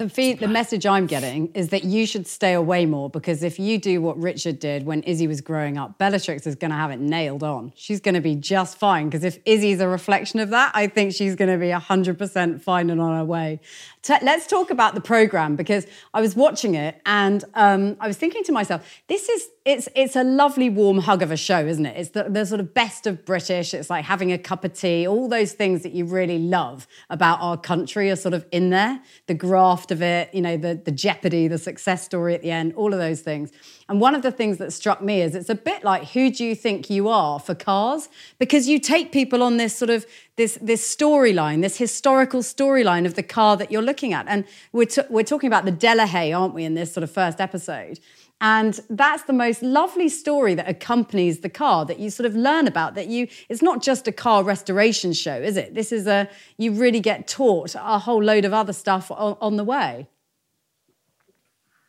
[0.00, 3.58] The, feed, the message I'm getting is that you should stay away more because if
[3.58, 6.92] you do what Richard did when Izzy was growing up, Bellatrix is going to have
[6.92, 7.72] it nailed on.
[7.74, 11.14] She's going to be just fine because if Izzy's a reflection of that, I think
[11.14, 13.58] she's going to be 100% fine and on her way.
[14.02, 15.84] T- let's talk about the program because
[16.14, 20.16] I was watching it and um, I was thinking to myself, this is it's it's
[20.16, 21.94] a lovely warm hug of a show, isn't it?
[21.94, 23.74] It's the, the sort of best of British.
[23.74, 25.06] It's like having a cup of tea.
[25.06, 29.02] All those things that you really love about our country are sort of in there.
[29.26, 32.72] The graft of it, you know, the the jeopardy, the success story at the end,
[32.76, 33.52] all of those things.
[33.90, 36.46] And one of the things that struck me is it's a bit like who do
[36.46, 38.08] you think you are for cars?
[38.38, 43.16] Because you take people on this sort of this this storyline, this historical storyline of
[43.16, 44.24] the car that you're looking at.
[44.28, 47.38] And we're t- we're talking about the Delahaye, aren't we, in this sort of first
[47.38, 48.00] episode?
[48.40, 52.68] And that's the most lovely story that accompanies the car that you sort of learn
[52.68, 52.94] about.
[52.94, 55.74] That you, it's not just a car restoration show, is it?
[55.74, 59.56] This is a, you really get taught a whole load of other stuff on, on
[59.56, 60.08] the way.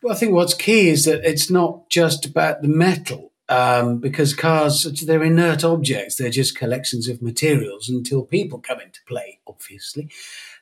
[0.02, 4.34] Well, I think what's key is that it's not just about the metal, um, because
[4.34, 6.16] cars, they're inert objects.
[6.16, 10.10] They're just collections of materials until people come into play, obviously.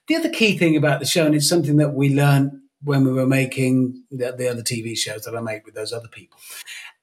[0.08, 3.12] The other key thing about the show, and it's something that we learned when we
[3.12, 6.40] were making the, the other TV shows that I make with those other people,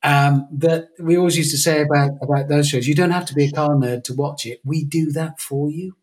[0.03, 3.35] um, that we always used to say about, about those shows, you don't have to
[3.35, 4.61] be a car nerd to watch it.
[4.65, 5.97] We do that for you.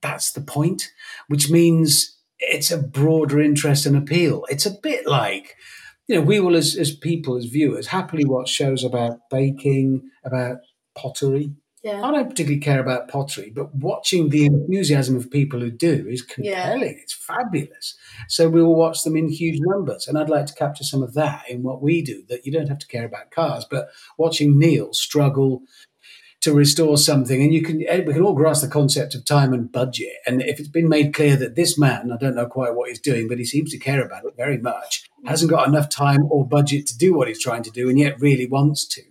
[0.00, 0.90] That's the point,
[1.28, 4.44] which means it's a broader interest and appeal.
[4.48, 5.56] It's a bit like,
[6.08, 10.58] you know, we will, as, as people, as viewers, happily watch shows about baking, about
[10.96, 11.52] pottery.
[11.82, 12.00] Yeah.
[12.02, 16.22] I don't particularly care about pottery, but watching the enthusiasm of people who do is
[16.22, 16.98] compelling.
[17.02, 17.96] It's fabulous.
[18.28, 20.06] So we will watch them in huge numbers.
[20.06, 22.68] And I'd like to capture some of that in what we do, that you don't
[22.68, 25.62] have to care about cars, but watching Neil struggle
[26.42, 27.42] to restore something.
[27.42, 30.14] And you can, eh, we can all grasp the concept of time and budget.
[30.24, 33.00] And if it's been made clear that this man, I don't know quite what he's
[33.00, 36.46] doing, but he seems to care about it very much, hasn't got enough time or
[36.46, 39.02] budget to do what he's trying to do and yet really wants to.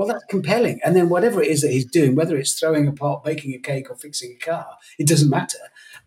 [0.00, 0.80] Well, that's compelling.
[0.82, 3.58] And then whatever it is that he's doing, whether it's throwing a pot, baking a
[3.58, 5.58] cake, or fixing a car, it doesn't matter.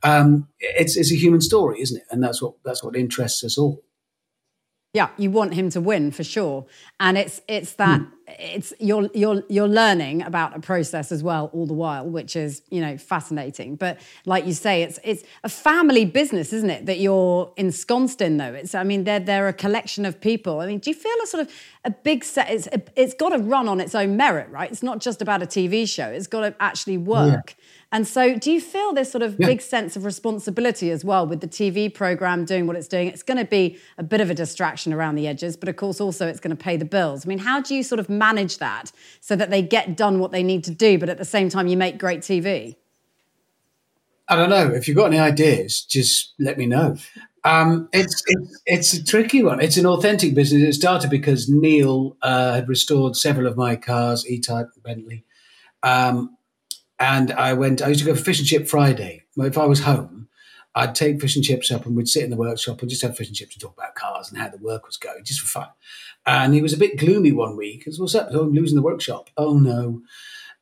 [0.01, 2.07] Um, it's, it's a human story, isn't it?
[2.09, 3.83] And that's what that's what interests us all.
[4.95, 6.65] Yeah, you want him to win for sure,
[6.99, 8.09] and it's it's that mm.
[8.27, 12.61] It's you're you're you're learning about a process as well all the while, which is
[12.69, 13.75] you know fascinating.
[13.75, 16.85] But like you say, it's it's a family business, isn't it?
[16.85, 18.53] That you're ensconced in, though.
[18.53, 20.61] It's I mean they're they're a collection of people.
[20.61, 22.49] I mean, do you feel a sort of a big set?
[22.49, 24.71] It's it's got to run on its own merit, right?
[24.71, 26.07] It's not just about a TV show.
[26.07, 27.55] It's got to actually work.
[27.57, 27.63] Yeah.
[27.93, 29.45] And so, do you feel this sort of yeah.
[29.45, 33.07] big sense of responsibility as well with the TV program doing what it's doing?
[33.07, 36.01] It's going to be a bit of a distraction around the edges, but of course,
[36.01, 37.23] also it's going to pay the bills.
[37.23, 40.31] I mean, how do you sort of manage that so that they get done what
[40.31, 42.75] they need to do, but at the same time, you make great TV?
[44.29, 44.69] I don't know.
[44.69, 46.95] If you've got any ideas, just let me know.
[47.43, 49.59] Um, it's, it's, it's a tricky one.
[49.59, 50.63] It's an authentic business.
[50.63, 55.25] It started because Neil uh, had restored several of my cars, E-Type, Bentley.
[55.83, 56.37] Um,
[56.99, 59.25] and I went, I used to go for fish and chip Friday.
[59.35, 60.29] If I was home,
[60.75, 63.17] I'd take fish and chips up and we'd sit in the workshop and just have
[63.17, 65.47] fish and chips and talk about cars and how the work was going, just for
[65.47, 65.67] fun.
[66.25, 67.79] And he was a bit gloomy one week.
[67.79, 68.29] Because what's up?
[68.31, 69.29] Oh, I'm losing the workshop.
[69.37, 70.01] Oh no.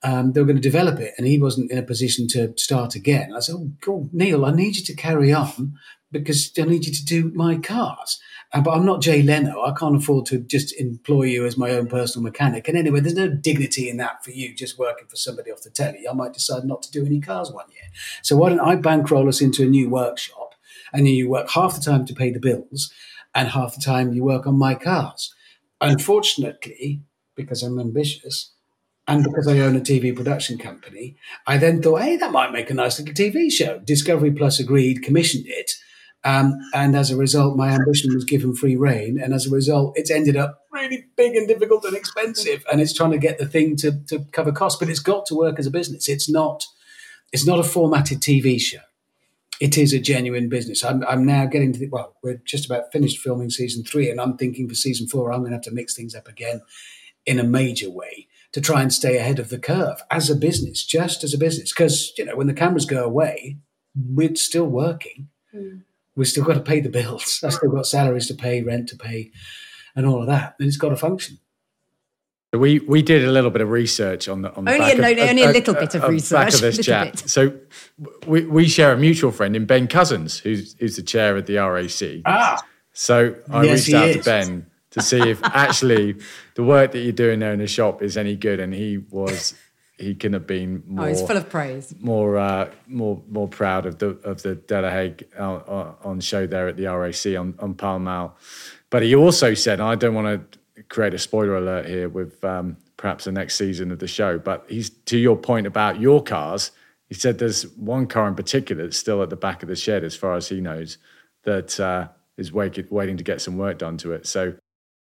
[0.04, 2.96] Um, they were going to develop it, and he wasn't in a position to start
[2.96, 3.34] again.
[3.36, 5.78] I said, "Oh, God, Neil, I need you to carry on
[6.12, 8.20] because I need you to do my cars."
[8.54, 9.62] Uh, but I'm not Jay Leno.
[9.64, 12.68] I can't afford to just employ you as my own personal mechanic.
[12.68, 15.70] And anyway, there's no dignity in that for you just working for somebody off the
[15.70, 16.08] telly.
[16.10, 17.90] I might decide not to do any cars one year.
[18.24, 20.56] So why don't I bankroll us into a new workshop
[20.92, 22.92] and then you work half the time to pay the bills
[23.34, 25.34] and half the time you work on my cars.
[25.82, 27.02] Unfortunately,
[27.36, 28.54] because I'm ambitious,
[29.08, 31.18] and because I own a TV production company,
[31.48, 33.80] I then thought, hey, that might make a nice little TV show.
[33.80, 35.72] Discovery Plus agreed, commissioned it,
[36.24, 39.20] um, and as a result, my ambition was given free reign.
[39.20, 42.64] And as a result, it's ended up really big and difficult and expensive.
[42.72, 45.36] And it's trying to get the thing to, to cover costs, but it's got to
[45.36, 46.08] work as a business.
[46.08, 46.64] It's not,
[47.32, 48.80] it's not a formatted TV show.
[49.62, 50.84] It is a genuine business.
[50.84, 54.20] I'm, I'm now getting to the, well, we're just about finished filming season three, and
[54.20, 56.62] I'm thinking for season four, I'm going to have to mix things up again
[57.26, 60.86] in a major way to try and stay ahead of the curve as a business,
[60.86, 61.72] just as a business.
[61.72, 63.58] Because, you know, when the cameras go away,
[63.96, 65.30] we're still working.
[65.56, 65.84] Mm
[66.16, 67.42] we've still got to pay the bills.
[67.44, 69.32] I've still got salaries to pay, rent to pay,
[69.96, 70.56] and all of that.
[70.60, 71.40] And it's got to function.
[72.54, 74.96] We we did a little bit of research on the on the only back a,
[74.96, 76.46] of, no, only a uh, little uh, bit of uh, research.
[76.46, 77.12] Back of this chat.
[77.12, 77.30] Bit.
[77.30, 77.54] So
[78.28, 81.56] we we share a mutual friend in Ben Cussons, who's who's the chair of the
[81.58, 82.22] RAC.
[82.26, 82.62] Ah.
[82.92, 84.18] So I yes, reached out is.
[84.18, 86.18] to Ben to see if actually
[86.56, 89.54] the work that you're doing there in the shop is any good, and he was
[89.98, 91.06] he couldn't have been more.
[91.06, 91.96] Oh, he's full of praise.
[92.00, 96.76] More, uh, more, more proud of the of the Delahaye on, on show there at
[96.76, 98.36] the RAC on on Pall Mall.
[98.90, 100.60] But he also said, I don't want to
[100.92, 104.66] create a spoiler alert here with um, perhaps the next season of the show, but
[104.68, 106.72] he's to your point about your cars.
[107.08, 110.04] He said there's one car in particular that's still at the back of the shed,
[110.04, 110.98] as far as he knows,
[111.46, 114.28] that uh, is wait, waiting to get some work done to it.
[114.28, 114.54] So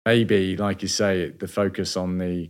[0.06, 2.48] maybe, like you say, the focus on the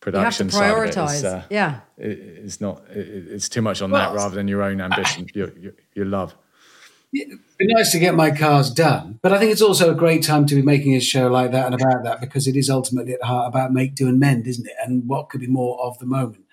[0.00, 1.08] production you have to side prioritize.
[1.08, 1.80] of it is, uh, yeah.
[1.96, 2.82] it- it's not.
[2.90, 6.06] It, it's too much on Well, that rather than your own ambition, your, your, your
[6.06, 6.36] love.
[7.14, 10.22] It'd be nice to get my cars done, but I think it's also a great
[10.24, 13.12] time to be making a show like that and about that because it is ultimately
[13.12, 14.74] at heart about make, do, and mend, isn't it?
[14.84, 16.44] And what could be more of the moment?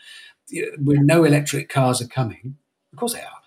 [0.78, 2.58] When no electric cars are coming,
[2.93, 3.41] of course they are,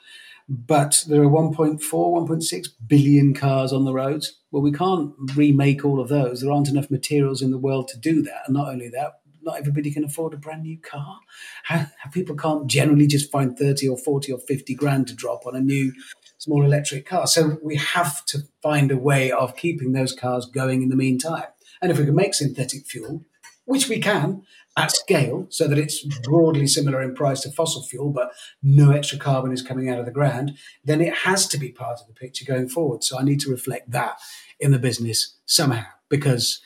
[0.49, 4.41] but there are 1.4, 1.6 billion cars on the roads.
[4.51, 6.41] Well, we can't remake all of those.
[6.41, 8.43] There aren't enough materials in the world to do that.
[8.47, 11.19] And not only that, not everybody can afford a brand new car.
[11.65, 15.55] How people can't generally just find 30 or 40 or 50 grand to drop on
[15.55, 15.93] a new
[16.39, 17.35] small electric cars.
[17.35, 21.45] So we have to find a way of keeping those cars going in the meantime.
[21.81, 23.25] And if we can make synthetic fuel,
[23.65, 24.43] which we can
[24.77, 29.19] at scale, so that it's broadly similar in price to fossil fuel, but no extra
[29.19, 32.13] carbon is coming out of the ground, then it has to be part of the
[32.13, 33.05] picture going forward.
[33.05, 34.17] So I need to reflect that
[34.59, 36.61] in the business somehow because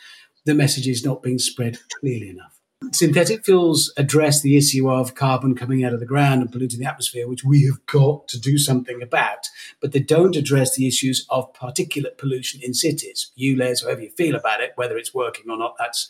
[0.47, 2.58] the message is not being spread clearly enough.
[2.93, 6.87] Synthetic fuels address the issue of carbon coming out of the ground and polluting the
[6.87, 9.49] atmosphere, which we have got to do something about.
[9.81, 13.33] But they don't address the issues of particulate pollution in cities.
[13.37, 16.09] ULEZ, however you feel about it, whether it's working or not, that's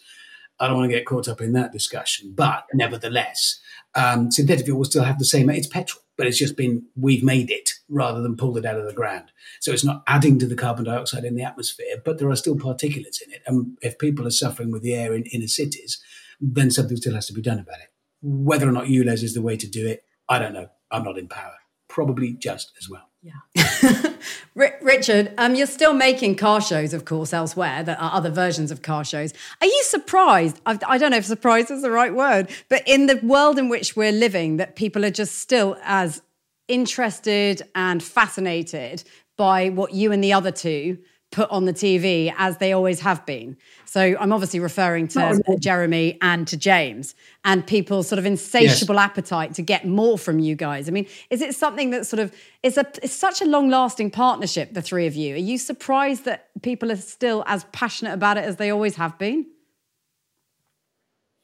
[0.60, 2.32] I don't want to get caught up in that discussion.
[2.34, 3.60] But nevertheless,
[3.94, 5.48] um, synthetic fuel will still have the same.
[5.48, 8.86] It's petrol, but it's just been we've made it rather than pulled it out of
[8.86, 9.30] the ground.
[9.60, 12.56] So it's not adding to the carbon dioxide in the atmosphere, but there are still
[12.56, 13.42] particulates in it.
[13.46, 16.02] And if people are suffering with the air in inner cities,
[16.40, 17.88] then something still has to be done about it.
[18.20, 20.68] Whether or not ULEZ is the way to do it, I don't know.
[20.90, 21.54] I'm not in power.
[21.88, 23.08] Probably just as well.
[23.22, 24.12] Yeah.
[24.54, 27.82] Richard, um, you're still making car shows, of course, elsewhere.
[27.82, 29.32] There are other versions of car shows.
[29.60, 30.60] Are you surprised?
[30.66, 33.68] I, I don't know if surprised is the right word, but in the world in
[33.68, 36.22] which we're living, that people are just still as
[36.68, 39.04] interested and fascinated
[39.36, 40.98] by what you and the other two
[41.30, 43.56] put on the TV as they always have been.
[43.84, 47.14] So I'm obviously referring to Jeremy and to James
[47.44, 50.88] and people's sort of insatiable appetite to get more from you guys.
[50.88, 54.72] I mean, is it something that sort of is a it's such a long-lasting partnership,
[54.72, 55.34] the three of you?
[55.34, 59.18] Are you surprised that people are still as passionate about it as they always have
[59.18, 59.46] been?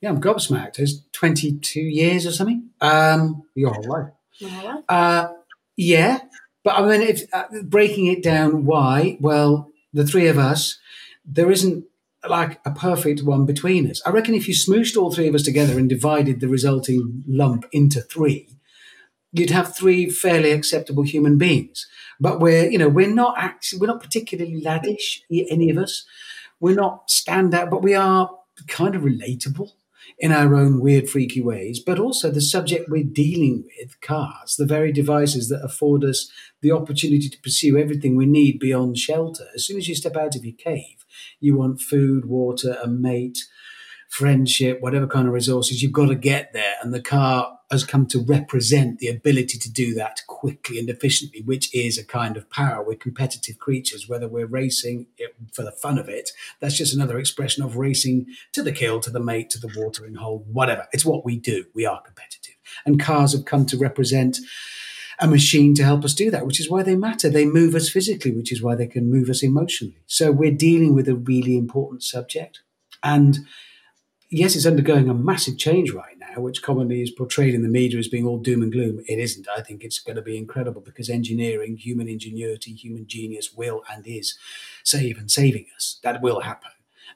[0.00, 0.78] Yeah, I'm gobsmacked.
[0.78, 2.70] It's 22 years or something.
[2.80, 4.82] Um, your whole life.
[4.88, 5.28] Uh,
[5.76, 6.20] yeah,
[6.62, 9.18] but I mean, if uh, breaking it down, why?
[9.20, 10.78] Well, the three of us,
[11.24, 11.85] there isn't
[12.28, 14.02] like a perfect one between us.
[14.04, 17.66] I reckon if you smooshed all three of us together and divided the resulting lump
[17.72, 18.48] into three,
[19.33, 21.87] you'd have three fairly acceptable human beings.
[22.20, 26.04] But we're, you know, we're not actually, we're not particularly laddish, any of us.
[26.61, 28.30] We're not standout, but we are
[28.68, 29.70] kind of relatable
[30.18, 31.81] in our own weird, freaky ways.
[31.81, 36.31] But also the subject we're dealing with, cars, the very devices that afford us
[36.62, 39.46] the opportunity to pursue everything we need beyond shelter.
[39.55, 41.05] As soon as you step out of your cave,
[41.40, 43.38] you want food, water, a mate,
[44.09, 46.74] friendship, whatever kind of resources, you've got to get there.
[46.83, 51.42] And the car has come to represent the ability to do that quickly and efficiently,
[51.42, 52.82] which is a kind of power.
[52.82, 55.06] We're competitive creatures, whether we're racing
[55.52, 56.30] for the fun of it.
[56.60, 60.14] That's just another expression of racing to the kill, to the mate, to the watering
[60.14, 60.87] hole, whatever.
[60.92, 61.66] It's what we do.
[61.74, 62.54] We are competitive.
[62.87, 64.38] And cars have come to represent
[65.20, 67.28] a machine to help us do that, which is why they matter.
[67.28, 70.02] They move us physically, which is why they can move us emotionally.
[70.06, 72.62] So we're dealing with a really important subject.
[73.02, 73.38] And
[74.28, 77.98] yes, it's undergoing a massive change right now, which commonly is portrayed in the media
[77.98, 79.02] as being all doom and gloom.
[79.06, 79.46] It isn't.
[79.48, 84.06] I think it's going to be incredible because engineering, human ingenuity, human genius will and
[84.06, 84.36] is
[84.82, 85.98] save and saving us.
[86.02, 86.70] That will happen.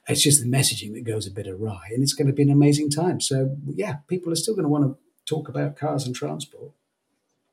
[0.07, 2.49] It's just the messaging that goes a bit awry, and it's going to be an
[2.49, 3.19] amazing time.
[3.21, 6.71] So, yeah, people are still going to want to talk about cars and transport.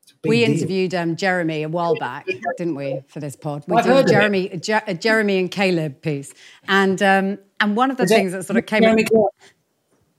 [0.03, 2.27] It's a big we interviewed um, Jeremy a while back,
[2.57, 3.65] didn't we, for this pod?
[3.67, 4.09] We I've did a.
[4.09, 6.33] Jeremy, a Je- a Jeremy and Caleb piece,
[6.69, 8.83] and um, and one of the Is things that sort of came.
[8.83, 9.33] Jeremy Clark?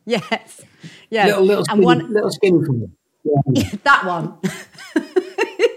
[0.09, 0.61] Yes,
[1.09, 2.91] yeah, Little, little, and one little skinny from.
[3.23, 3.69] Yeah.
[3.83, 4.37] that one.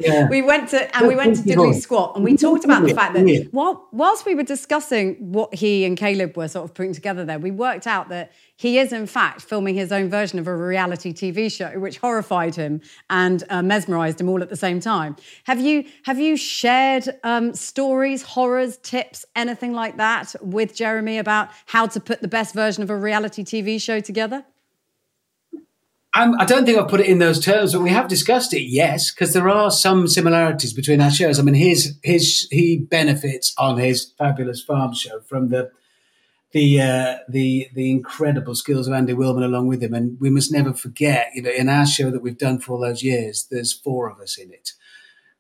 [0.01, 0.29] Yeah.
[0.29, 3.15] we went to and we went to Diddly Squat and we talked about the fact
[3.15, 7.25] that while, whilst we were discussing what he and Caleb were sort of putting together
[7.25, 10.57] there, we worked out that he is in fact filming his own version of a
[10.57, 12.81] reality TV show, which horrified him
[13.11, 15.17] and uh, mesmerized him all at the same time.
[15.45, 21.51] Have you have you shared um, stories, horrors, tips, anything like that with Jeremy about
[21.67, 24.45] how to put the best version of a reality TV show together?
[26.13, 28.53] I'm, I do not think I've put it in those terms, but we have discussed
[28.53, 28.63] it.
[28.63, 31.39] Yes, because there are some similarities between our shows.
[31.39, 35.71] I mean, his his he benefits on his fabulous farm show from the
[36.53, 40.53] the uh, the the incredible skills of Andy Wilman along with him, and we must
[40.53, 41.31] never forget.
[41.35, 44.21] You know, in our show that we've done for all those years, there's four of
[44.21, 44.73] us in it.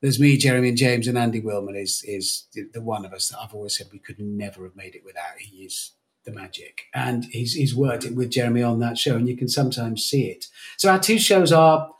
[0.00, 3.40] There's me, Jeremy, and James, and Andy Wilman is is the one of us that
[3.40, 5.38] I've always said we could never have made it without.
[5.38, 5.92] He is
[6.24, 9.48] the magic, and he's he's worked it with Jeremy on that show, and you can
[9.48, 10.46] sometimes see it.
[10.76, 11.90] So our two shows are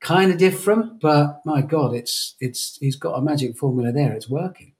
[0.00, 4.12] kind of different, but my God, it's it's he's got a magic formula there.
[4.12, 4.72] It's working.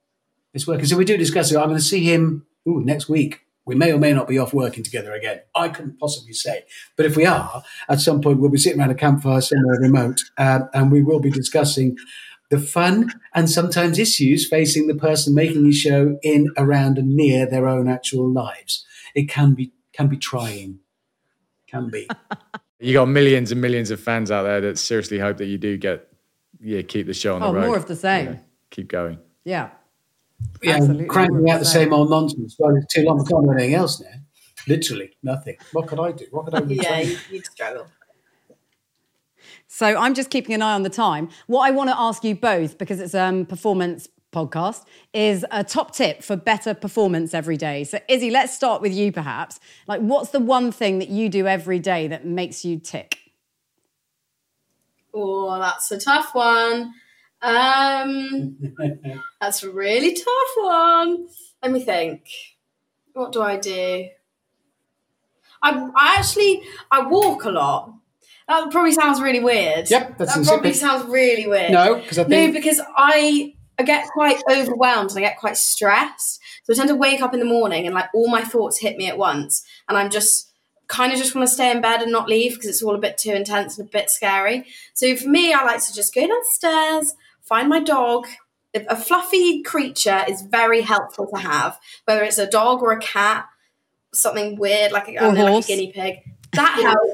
[0.53, 0.87] It's working.
[0.87, 1.57] So we do discuss it.
[1.57, 4.53] I'm going to see him ooh, next week we may or may not be off
[4.53, 5.43] working together again.
[5.55, 6.65] I couldn't possibly say.
[6.97, 10.21] But if we are, at some point, we'll be sitting around a campfire somewhere remote
[10.39, 11.97] uh, and we will be discussing
[12.51, 17.47] the fun and sometimes issues facing the person making the show in, around, and near
[17.47, 18.85] their own actual lives.
[19.15, 20.81] It can be can be trying.
[21.67, 22.09] Can be.
[22.81, 25.77] you got millions and millions of fans out there that seriously hope that you do
[25.77, 26.09] get
[26.61, 27.67] yeah keep the show on oh, the road.
[27.67, 28.27] More of the same.
[28.27, 28.39] Yeah,
[28.71, 29.19] keep going.
[29.45, 29.71] Yeah
[30.63, 31.07] yeah, Absolutely.
[31.07, 32.57] cranking out the same old nonsense.
[32.59, 33.21] Well, it's too long.
[33.21, 34.11] I can't do anything else now.
[34.69, 35.57] Literally nothing.
[35.73, 36.27] What could I do?
[36.31, 36.75] What could I do?
[36.83, 36.99] yeah,
[37.31, 37.87] you'd struggle.
[39.73, 41.29] So I'm just keeping an eye on the time.
[41.47, 45.63] What I want to ask you both, because it's a um, performance podcast, is a
[45.63, 47.85] top tip for better performance every day.
[47.85, 49.61] So Izzy, let's start with you perhaps.
[49.87, 53.17] Like what's the one thing that you do every day that makes you tick?
[55.15, 56.93] Oh, that's a tough one.
[57.41, 58.57] Um,
[59.41, 61.29] that's a really tough one.
[61.63, 62.27] Let me think.
[63.13, 64.09] What do I do?
[65.63, 68.00] I, I actually I walk a lot.
[68.51, 69.89] That probably sounds really weird.
[69.89, 71.71] Yep, that probably sounds really weird.
[71.71, 75.57] No, because I think no, because I I get quite overwhelmed and I get quite
[75.57, 76.41] stressed.
[76.65, 78.97] So I tend to wake up in the morning and like all my thoughts hit
[78.97, 80.51] me at once, and I'm just
[80.89, 82.99] kind of just want to stay in bed and not leave because it's all a
[82.99, 84.67] bit too intense and a bit scary.
[84.95, 88.27] So for me, I like to just go downstairs, find my dog.
[88.75, 93.47] A fluffy creature is very helpful to have, whether it's a dog or a cat,
[94.13, 96.17] something weird like, a, know, like a guinea pig.
[96.53, 97.10] That helps.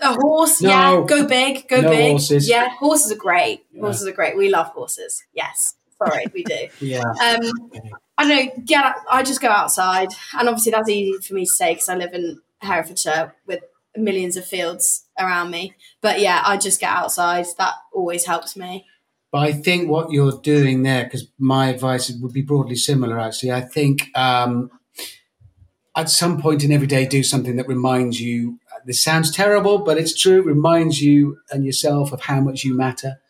[0.00, 0.68] A horse, no.
[0.68, 2.10] yeah, go big, go no big.
[2.10, 2.48] Horses.
[2.48, 3.64] Yeah, horses are great.
[3.72, 3.82] Yeah.
[3.82, 4.36] Horses are great.
[4.36, 5.22] We love horses.
[5.32, 6.68] Yes, sorry, we do.
[6.80, 7.02] yeah.
[7.02, 7.70] Um,
[8.16, 8.62] I don't know.
[8.64, 8.94] Get.
[9.10, 12.14] I just go outside, and obviously that's easy for me to say because I live
[12.14, 13.60] in Herefordshire with
[13.96, 15.74] millions of fields around me.
[16.00, 17.46] But yeah, I just get outside.
[17.58, 18.86] That always helps me.
[19.34, 23.50] But I think what you're doing there, because my advice would be broadly similar, actually.
[23.50, 24.70] I think um,
[25.96, 28.60] at some point in every day, do something that reminds you.
[28.86, 30.40] This sounds terrible, but it's true.
[30.40, 33.20] It Reminds you and yourself of how much you matter.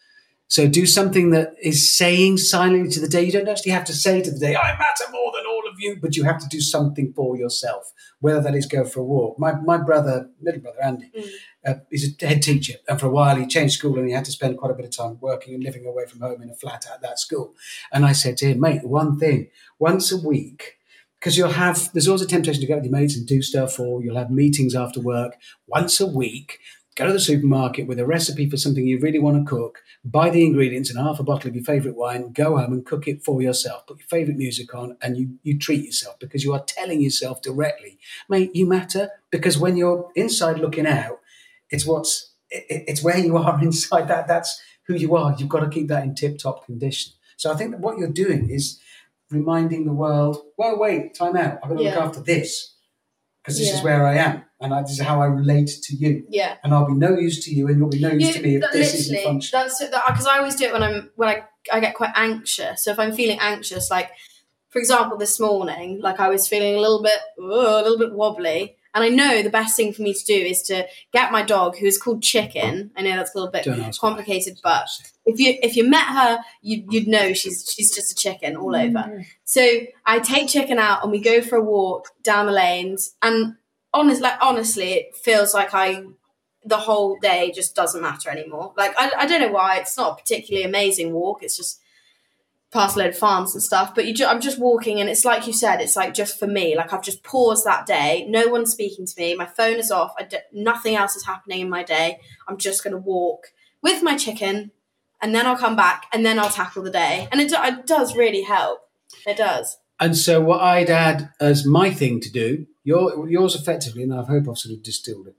[0.47, 3.25] So do something that is saying silently to the day.
[3.25, 5.81] You don't actually have to say to the day, "I matter more than all of
[5.81, 7.93] you," but you have to do something for yourself.
[8.21, 9.39] Whether that is go for a walk.
[9.39, 11.31] My my brother, middle brother Andy, mm
[11.67, 14.27] uh, he's a head teacher, and for a while he changed school and he had
[14.27, 16.55] to spend quite a bit of time working and living away from home in a
[16.55, 17.55] flat at that school.
[17.91, 19.49] And I said to him, mate, one thing,
[19.79, 20.75] once a week,
[21.25, 23.81] because you'll have there's always a temptation to go with your mates and do stuff,
[23.81, 25.39] or you'll have meetings after work.
[25.67, 26.59] Once a week,
[26.97, 30.29] go to the supermarket with a recipe for something you really want to cook, buy
[30.29, 33.25] the ingredients and half a bottle of your favorite wine, go home and cook it
[33.25, 33.87] for yourself.
[33.87, 37.41] Put your favorite music on and you, you treat yourself because you are telling yourself
[37.41, 37.99] directly,
[38.29, 39.09] mate, you matter.
[39.31, 41.21] Because when you're inside looking out,
[41.71, 44.09] it's what's it, it's where you are inside.
[44.09, 45.35] That that's who you are.
[45.39, 47.15] You've got to keep that in tip top condition.
[47.39, 48.79] So I think that what you're doing is
[49.35, 51.59] reminding the world, well, wait, time out.
[51.63, 51.95] I've got to yeah.
[51.95, 52.77] look after this
[53.43, 53.75] because this yeah.
[53.75, 56.25] is where I am, and I, this is how I relate to you.
[56.29, 58.43] Yeah, and I'll be no use to you, and you'll be no use yeah, to
[58.43, 59.65] me if this isn't functioning.
[59.65, 62.85] That's because I always do it when I'm when I I get quite anxious.
[62.85, 64.11] So if I'm feeling anxious, like
[64.71, 68.13] for example, this morning, like I was feeling a little bit, oh, a little bit
[68.13, 68.77] wobbly.
[68.95, 71.77] And I know the best thing for me to do is to get my dog,
[71.77, 72.93] who is called Chicken.
[72.97, 73.67] I know that's a little bit
[73.99, 74.89] complicated, but
[75.27, 78.77] if you if you met her, you, would know she's she's just a chicken all
[78.77, 78.99] over.
[78.99, 79.27] Mm.
[79.45, 83.17] So I take Chicken out and we go for a walk down the lanes.
[83.21, 83.57] And
[83.93, 86.05] honest, like honestly, it feels like I
[86.65, 88.73] the whole day just doesn't matter anymore.
[88.77, 89.79] Like I, I don't know why.
[89.79, 91.43] It's not a particularly amazing walk.
[91.43, 91.81] It's just
[92.75, 93.95] past load farms and stuff.
[93.95, 96.47] But you, ju- I'm just walking, and it's like you said, it's like just for
[96.47, 96.77] me.
[96.77, 98.27] Like I've just paused that day.
[98.29, 99.35] No one's speaking to me.
[99.35, 100.13] My phone is off.
[100.29, 102.19] D- nothing else is happening in my day.
[102.47, 103.47] I'm just going to walk
[103.81, 104.73] with my chicken,
[105.23, 107.29] and then I'll come back, and then I'll tackle the day.
[107.33, 108.81] And it, do- it does really help.
[109.27, 109.79] It does.
[110.01, 114.25] And so, what I'd add as my thing to do, your, yours effectively, and I
[114.25, 115.37] hope I've sort of distilled it.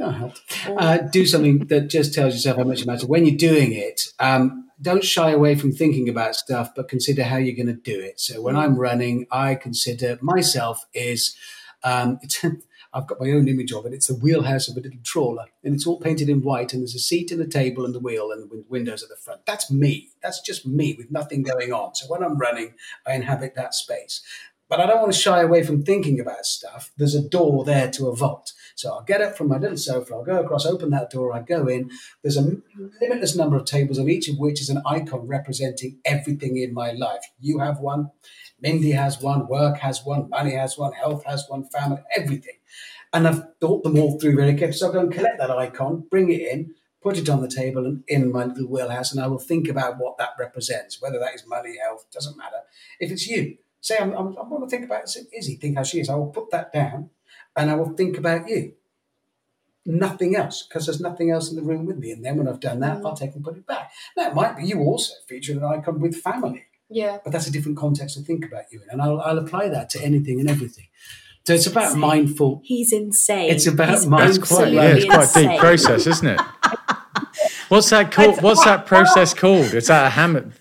[0.00, 0.40] No, helped.
[0.66, 3.04] Uh, do something that just tells yourself how much it matters.
[3.04, 7.36] When you're doing it, um, don't shy away from thinking about stuff, but consider how
[7.36, 8.18] you're going to do it.
[8.18, 11.36] So when I'm running, I consider myself is
[11.84, 12.18] um,
[12.92, 13.92] I've got my own image of it.
[13.92, 16.72] It's the wheelhouse of a little trawler, and it's all painted in white.
[16.72, 19.16] And there's a seat and a table and the wheel and the windows at the
[19.16, 19.44] front.
[19.46, 20.08] That's me.
[20.22, 21.94] That's just me with nothing going on.
[21.94, 22.74] So when I'm running,
[23.06, 24.22] I inhabit that space.
[24.70, 26.92] But I don't want to shy away from thinking about stuff.
[26.96, 28.52] There's a door there to a vault.
[28.76, 31.42] So I'll get up from my little sofa, I'll go across, open that door, I
[31.42, 31.90] go in.
[32.22, 32.56] There's a
[33.00, 36.92] limitless number of tables, on each of which is an icon representing everything in my
[36.92, 37.24] life.
[37.40, 38.12] You have one,
[38.60, 42.54] Mindy has one, work has one, money has one, health has one, family, everything.
[43.12, 44.72] And I've thought them all through very carefully.
[44.74, 47.86] So I'll go and collect that icon, bring it in, put it on the table
[47.86, 51.34] and in my little wheelhouse, and I will think about what that represents, whether that
[51.34, 52.60] is money, health, doesn't matter.
[53.00, 56.00] If it's you, say I'm, I'm, I want to think about Izzy, think how she
[56.00, 56.08] is.
[56.08, 57.10] I will put that down,
[57.56, 58.74] and I will think about you.
[59.86, 62.10] Nothing else, because there's nothing else in the room with me.
[62.12, 63.06] And then when I've done that, mm.
[63.06, 63.90] I'll take and put it back.
[64.16, 66.66] Now it might be you also feature an icon with family.
[66.90, 67.18] Yeah.
[67.24, 68.88] But that's a different context to think about you in.
[68.90, 70.88] And I'll, I'll apply that to anything and everything.
[71.46, 72.00] So it's about insane.
[72.00, 72.60] mindful.
[72.64, 73.50] He's insane.
[73.50, 74.56] It's about He's mindful.
[74.58, 76.40] Quite, yeah, it's quite a deep process, isn't it?
[77.68, 78.42] What's that called?
[78.42, 79.72] What's that process called?
[79.74, 80.52] Is that a Hammond?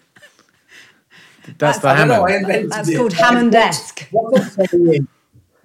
[1.57, 2.71] That's, that's the Hammond.
[2.71, 4.09] That's called Hammond-esque.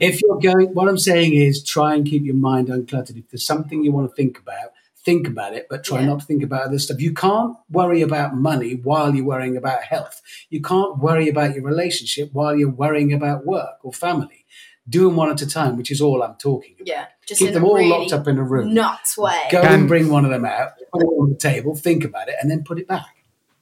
[0.00, 3.16] if you're going, what I'm saying is try and keep your mind uncluttered.
[3.16, 4.70] If there's something you want to think about,
[5.04, 6.06] think about it, but try yeah.
[6.06, 7.00] not to think about other stuff.
[7.00, 10.22] You can't worry about money while you're worrying about health.
[10.50, 14.46] You can't worry about your relationship while you're worrying about work or family.
[14.86, 16.88] Do them one at a time, which is all I'm talking about.
[16.88, 18.74] Yeah, just keep them all really locked up in a room.
[18.74, 19.48] Nuts way.
[19.50, 22.34] Go and bring one of them out, put it on the table, think about it,
[22.40, 23.13] and then put it back.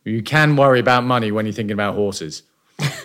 [0.04, 2.42] You can worry about money when you're thinking about horses.
[2.78, 2.96] it's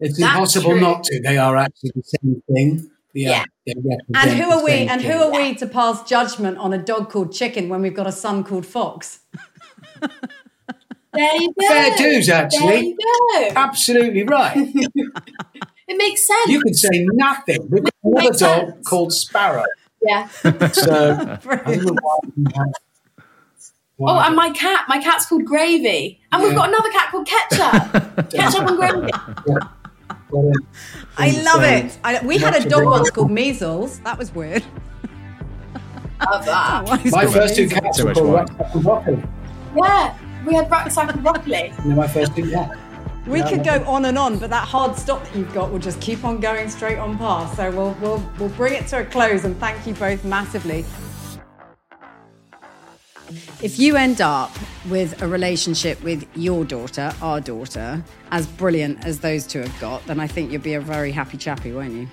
[0.00, 0.80] That's impossible true.
[0.80, 1.20] not to.
[1.20, 2.90] They are actually the same thing.
[3.12, 3.44] Yeah.
[3.64, 3.74] yeah.
[4.14, 4.72] And who are we?
[4.72, 8.06] And who are we to pass judgment on a dog called Chicken when we've got
[8.06, 9.20] a son called Fox?
[10.00, 11.68] there you go.
[11.68, 12.66] Fair dues, actually.
[12.66, 12.96] There you
[13.32, 13.50] go.
[13.54, 14.56] Absolutely right.
[14.56, 16.48] it makes sense.
[16.48, 17.68] You can say nothing.
[17.70, 18.88] We've got another dog sense.
[18.88, 19.64] called Sparrow.
[20.02, 20.28] Yeah.
[20.72, 21.38] So
[24.00, 24.86] Oh, and my cat.
[24.88, 26.20] My cat's called Gravy.
[26.32, 26.48] And yeah.
[26.48, 28.30] we've got another cat called Ketchup.
[28.30, 29.10] Ketchup and Gravy.
[29.46, 29.68] Yeah.
[31.16, 31.98] I love it.
[32.02, 34.00] I, we had a dog once called Measles.
[34.00, 34.64] That was weird.
[36.30, 37.10] Love that.
[37.10, 39.22] my first two cats were called Rucksack and Broccoli.
[39.76, 40.16] Yeah,
[40.46, 41.72] we had Rucksack and Broccoli.
[41.84, 42.78] They're my first two cats.
[43.26, 45.78] We yeah, could go on and on, but that hard stop that you've got will
[45.78, 47.56] just keep on going straight on past.
[47.56, 50.84] So we'll, we'll, we'll bring it to a close and thank you both massively.
[53.62, 54.50] If you end up
[54.88, 60.04] with a relationship with your daughter, our daughter, as brilliant as those two have got,
[60.06, 62.08] then I think you'll be a very happy chappy, won't you?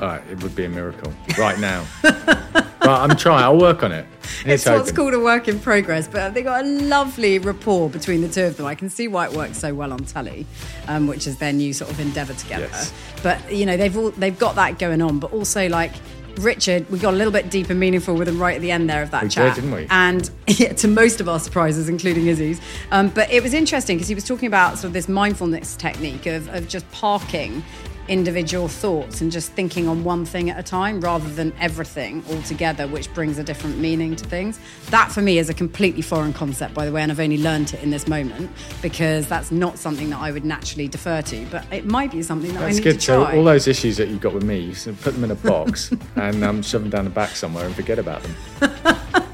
[0.00, 1.84] Uh, it would be a miracle right now.
[2.02, 3.42] but I'm trying.
[3.42, 4.06] I'll work on it.
[4.44, 6.06] It's, it's what's called a work in progress.
[6.06, 8.66] But they got a lovely rapport between the two of them.
[8.66, 10.46] I can see why it works so well on telly,
[10.86, 12.68] um, which is their new sort of endeavour together.
[12.70, 12.92] Yes.
[13.22, 15.18] But you know they've all they've got that going on.
[15.18, 15.92] But also like
[16.38, 18.88] Richard, we got a little bit deep and meaningful with him right at the end
[18.88, 19.54] there of that we chat.
[19.54, 19.86] Did, didn't we?
[19.90, 22.60] And yeah, to most of our surprises, including Izzy's.
[22.90, 26.26] Um, but it was interesting because he was talking about sort of this mindfulness technique
[26.26, 27.62] of, of just parking
[28.08, 32.42] individual thoughts and just thinking on one thing at a time rather than everything all
[32.42, 34.58] together, which brings a different meaning to things.
[34.90, 37.74] That for me is a completely foreign concept, by the way, and I've only learned
[37.74, 38.50] it in this moment
[38.82, 41.46] because that's not something that I would naturally defer to.
[41.50, 43.00] But it might be something that that's I need good.
[43.00, 43.32] to try.
[43.32, 45.92] So all those issues that you've got with me, you put them in a box
[46.16, 49.22] and um, shove them down the back somewhere and forget about them.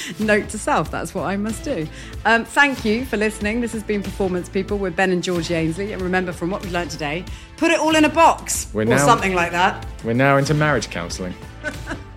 [0.18, 1.86] Note to self, that's what I must do.
[2.24, 3.60] Um, thank you for listening.
[3.60, 5.92] This has been Performance People with Ben and George Ainslie.
[5.92, 7.24] And remember, from what we've learned today,
[7.56, 9.86] put it all in a box we're or now, something like that.
[10.04, 11.34] We're now into marriage counselling.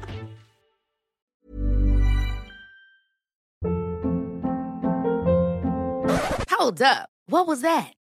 [6.49, 7.09] Hold up.
[7.27, 7.93] What was that?